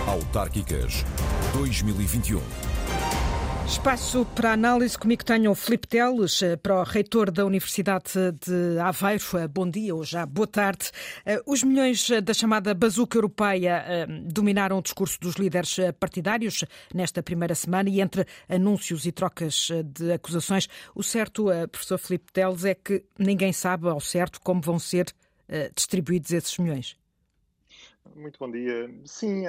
[0.07, 1.03] Autárquicas
[1.53, 2.39] 2021.
[3.67, 4.95] Espaço para análise.
[4.95, 8.11] Comigo tenho o Filipe Teles, eh, para o reitor da Universidade
[8.45, 9.23] de Aveiro.
[9.33, 10.91] Eh, bom dia ou já boa tarde.
[11.25, 17.55] Eh, os milhões da chamada bazuca europeia dominaram o discurso dos líderes partidários nesta primeira
[17.55, 23.03] semana e entre anúncios e trocas de acusações, o certo, professor Filipe Teles, é que
[23.17, 25.07] ninguém sabe ao certo como vão ser
[25.75, 26.95] distribuídos esses milhões.
[28.15, 28.89] Muito bom dia.
[29.03, 29.43] Sim,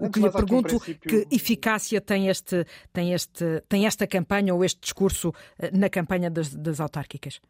[0.00, 1.08] o que lhe pergunto, um princípio...
[1.08, 6.28] que eficácia tem, este, tem, este, tem esta campanha ou este discurso eh, na campanha
[6.28, 7.40] das, das autárquicas?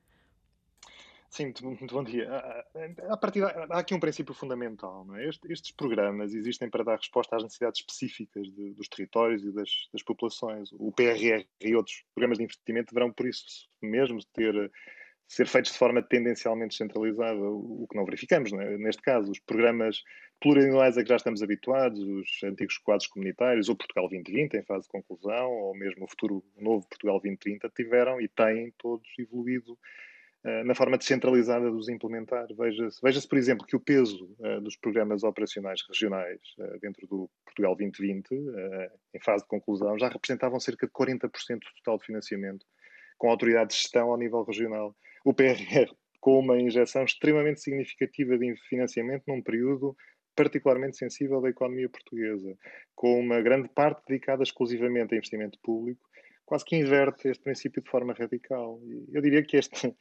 [1.31, 2.29] Sim, muito, muito, bom dia.
[3.09, 5.05] A partir, há aqui um princípio fundamental.
[5.05, 5.29] Não é?
[5.29, 10.03] estes programas existem para dar resposta às necessidades específicas de, dos territórios e das, das,
[10.03, 10.71] populações.
[10.73, 13.45] O PRR e outros programas de investimento deverão, por isso
[13.81, 14.71] mesmo, ter
[15.31, 18.51] ser feitos de forma tendencialmente centralizada, o que não verificamos.
[18.51, 18.77] Né?
[18.79, 20.03] Neste caso, os programas
[20.41, 24.87] plurianuais a que já estamos habituados, os antigos quadros comunitários, ou Portugal 2020 em fase
[24.87, 29.79] de conclusão, ou mesmo o futuro novo Portugal 2030, tiveram e têm todos evoluído
[30.45, 32.49] uh, na forma descentralizada de os implementar.
[32.53, 37.31] Veja-se, veja por exemplo, que o peso uh, dos programas operacionais regionais uh, dentro do
[37.45, 38.35] Portugal 2020,
[39.15, 41.21] em fase de conclusão, já representavam cerca de 40%
[41.61, 42.67] do total de financiamento,
[43.17, 44.93] com autoridade de gestão ao nível regional
[45.25, 45.91] o PRR
[46.21, 49.97] com uma injeção extremamente significativa de financiamento num período
[50.37, 52.57] particularmente sensível da economia portuguesa,
[52.95, 56.01] com uma grande parte dedicada exclusivamente a investimento público,
[56.47, 58.81] quase que inverte este princípio de forma radical.
[59.13, 59.95] Eu diria que este,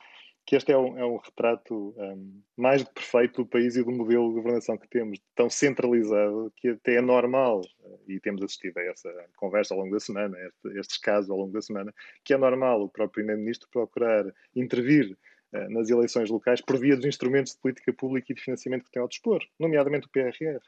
[0.49, 3.91] que este é, um, é um retrato um, mais do perfeito do país e do
[3.91, 7.61] modelo de governação que temos, tão centralizado, que até é normal,
[8.07, 11.53] e temos assistido a essa conversa ao longo da semana, a estes casos ao longo
[11.53, 11.93] da semana,
[12.25, 14.25] que é normal o próprio Primeiro-Ministro procurar
[14.55, 15.15] intervir
[15.53, 18.91] uh, nas eleições locais por via dos instrumentos de política pública e de financiamento que
[18.91, 20.59] tem ao dispor, nomeadamente o PRR.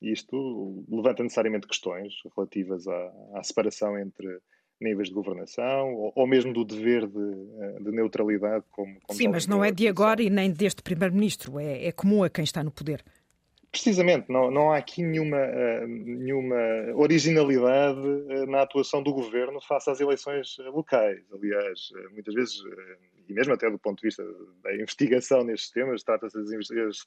[0.00, 4.40] E isto levanta necessariamente questões relativas à, à separação entre
[4.82, 8.64] níveis de governação ou, ou mesmo do dever de, eh, de neutralidade.
[8.70, 12.22] Como, como Sim, mas não é de agora e nem deste Primeiro-Ministro, é, é comum
[12.24, 13.04] a quem está no poder.
[13.72, 16.56] Precisamente, não, não há aqui nenhuma, uh, nenhuma
[16.94, 21.22] originalidade uh, na atuação do governo face às eleições locais.
[21.32, 22.62] Aliás, uh, muitas vezes,
[23.28, 24.24] e mesmo até do ponto de vista
[24.62, 26.50] da investigação nestes temas, trata-se das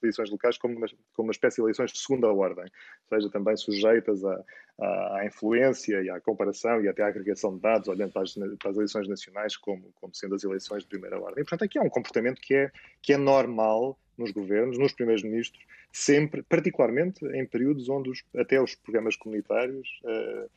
[0.02, 3.56] eleições locais como uma, como uma espécie de eleições de segunda ordem, ou seja, também
[3.58, 8.34] sujeitas à, influência e à comparação e até à agregação de dados, olhando para as,
[8.34, 11.42] para as eleições nacionais como, como sendo as eleições de primeira ordem.
[11.42, 15.24] E, portanto, aqui há um comportamento que é, que é normal nos governos, nos primeiros
[15.24, 20.50] ministros, sempre, particularmente em períodos onde os, até os programas comunitários uh,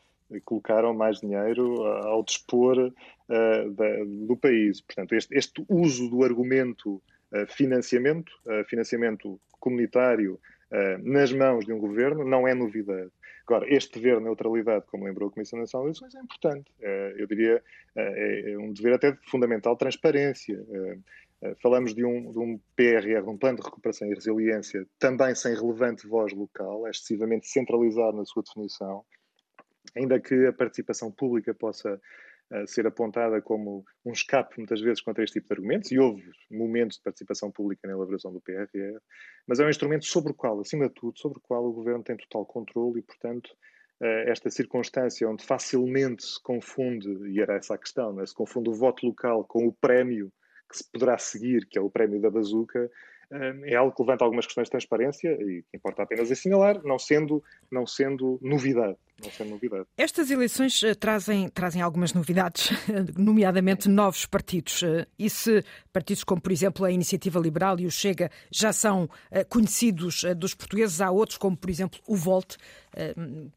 [0.45, 4.81] colocaram mais dinheiro uh, ao dispor uh, da, do país.
[4.81, 7.03] Portanto, este, este, uso do argumento
[7.49, 8.33] financiamento,
[8.69, 10.41] financiamento comunitário
[11.03, 13.11] nas mãos de um governo, não é novidade.
[13.47, 16.73] Agora, este dever de neutralidade, como lembrou a Comissão Nacional de Eleições, é importante.
[17.19, 17.63] eu diria,
[17.95, 20.59] é um dever até de fundamental transparência.
[21.41, 25.55] Eh, falamos de um, de um PRR, um Plano de Recuperação e Resiliência, também sem
[25.55, 29.05] relevante voz local, é excessivamente centralizado na sua definição,
[29.97, 35.25] ainda que a participação pública possa uh, ser apontada como um escape, muitas vezes, contra
[35.25, 38.99] este tipo de argumentos, e houve momentos de participação pública na elaboração do PRR,
[39.47, 42.03] mas é um instrumento sobre o qual, acima de tudo, sobre o qual o Governo
[42.03, 43.49] tem total controle e, portanto,
[44.01, 48.71] uh, esta circunstância onde facilmente se confunde, e era essa a questão, né, se confunde
[48.71, 50.33] o voto local com o prémio
[50.71, 52.91] que se poderá seguir, que é o prémio da bazuca,
[53.31, 57.43] é algo que levanta algumas questões de transparência e que importa apenas assinalar, não sendo,
[57.71, 58.97] não sendo novidade.
[59.21, 59.85] Não novidade.
[59.97, 62.71] Estas eleições eh, trazem, trazem algumas novidades,
[63.19, 64.83] nomeadamente novos partidos.
[64.85, 69.11] Eh, e se partidos como, por exemplo, a Iniciativa Liberal e o Chega já são
[69.31, 72.57] eh, conhecidos dos portugueses, há outros, como, por exemplo, o Volt,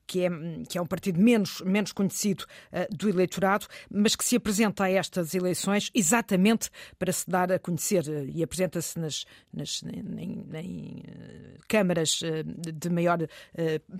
[0.05, 0.29] que é,
[0.69, 2.45] que é um partido menos, menos conhecido
[2.91, 8.03] do eleitorado, mas que se apresenta a estas eleições exatamente para se dar a conhecer
[8.29, 11.03] e apresenta-se nas, nas, em, em,
[11.67, 13.19] câmaras de maior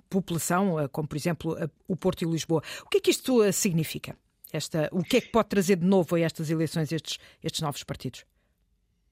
[0.09, 1.50] população, como, por exemplo,
[1.87, 2.61] o Porto e Lisboa.
[2.85, 4.15] O que é que isto eh, significa?
[4.51, 7.83] Esta, o que é que pode trazer de novo a estas eleições estes, estes novos
[7.83, 8.25] partidos?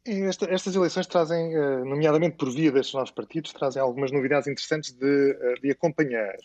[0.05, 4.91] Esta, estas eleições trazem, eh, nomeadamente por via destes novos partidos, trazem algumas novidades interessantes
[4.91, 6.35] de, eh, de acompanhar.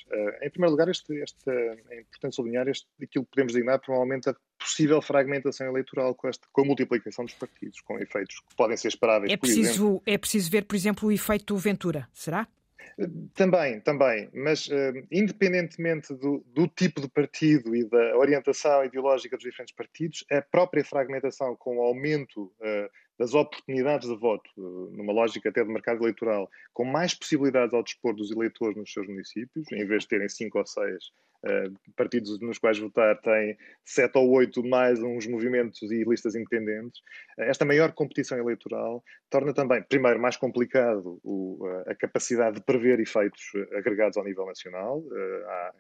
[0.43, 4.37] Em primeiro lugar, este, este, é importante sublinhar este, aquilo que podemos designar provavelmente a
[4.59, 8.89] possível fragmentação eleitoral com, esta, com a multiplicação dos partidos, com efeitos que podem ser
[8.89, 9.33] esperáveis.
[9.33, 12.47] É preciso, é preciso ver, por exemplo, o efeito Ventura, será?
[13.35, 19.45] Também, também, mas uh, independentemente do, do, tipo de partido e da orientação ideológica dos
[19.45, 25.13] diferentes partidos, a própria fragmentação com o aumento uh, das oportunidades de voto, uh, numa
[25.13, 29.71] lógica até de mercado eleitoral, com mais possibilidades ao dispor dos eleitores nos seus municípios,
[29.73, 31.13] em vez de terem cinco ou seis
[31.97, 37.01] partidos nos quais votar têm sete ou oito mais uns movimentos e listas independentes.
[37.39, 42.63] Uh, esta maior competição eleitoral torna também, primeiro, mais complicado o, uh, a capacidade de
[42.63, 43.43] prever efeitos
[43.73, 45.03] agregados ao nível nacional.
[45.47, 45.73] Há,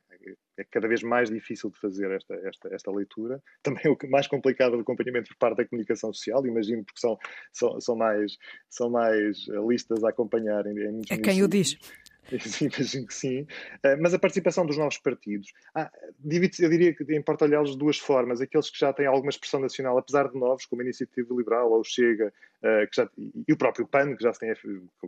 [0.58, 3.40] é cada vez mais difícil de fazer esta, esta, esta leitura.
[3.62, 7.18] Também o mais complicado é o acompanhamento por parte da comunicação social, imagino, porque são,
[7.52, 8.36] são, são, mais,
[8.68, 11.76] são mais listas a acompanhar em, em É quem o diz.
[12.32, 13.46] Imagino que sim.
[13.82, 15.90] Eh, mas a participação dos novos partidos, ah,
[16.24, 18.40] eu diria que importa olhá-los de duas formas.
[18.40, 21.80] Aqueles que já têm alguma expressão nacional, apesar de novos, como a Iniciativa Liberal ou
[21.80, 24.54] o Chega, eh, que já, e o próprio PAN, que já se tem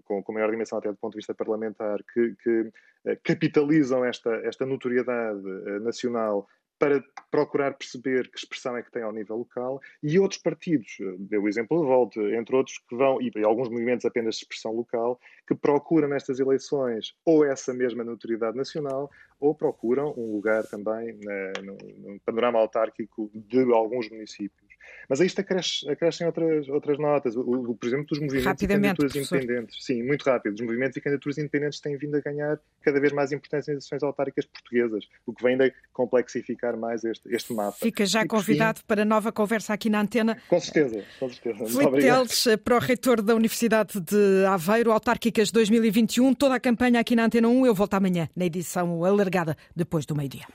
[0.04, 2.70] com, com maior dimensão até do ponto de vista parlamentar, que, que
[3.06, 5.42] eh, capitalizam esta, esta notoriedade
[5.80, 6.46] nacional
[6.78, 11.42] para procurar perceber que expressão é que tem ao nível local, e outros partidos, deu
[11.42, 15.18] o exemplo de Volta, entre outros, que vão, e alguns movimentos apenas de expressão local,
[15.46, 19.10] que procuram nestas eleições ou essa mesma notoriedade nacional,
[19.40, 21.18] ou procuram um lugar também
[21.62, 24.65] no, no panorama autárquico de alguns municípios.
[25.08, 27.36] Mas a isto acresce, acrescem outras, outras notas.
[27.36, 29.36] O, o, por exemplo, dos movimentos e candidaturas professor.
[29.36, 29.84] independentes.
[29.84, 30.54] Sim, muito rápido.
[30.54, 34.02] Os movimentos e candidaturas independentes têm vindo a ganhar cada vez mais importância nas eleições
[34.02, 37.76] autárquicas portuguesas, o que vem ainda complexificar mais este, este mapa.
[37.80, 40.36] Fica já e, convidado para nova conversa aqui na antena.
[40.48, 41.66] Com certeza, com certeza.
[41.66, 47.14] Filipe Teles, para o reitor da Universidade de Aveiro, autárquicas 2021, toda a campanha aqui
[47.14, 47.66] na Antena 1.
[47.66, 50.46] Eu volto amanhã na edição alargada depois do meio-dia.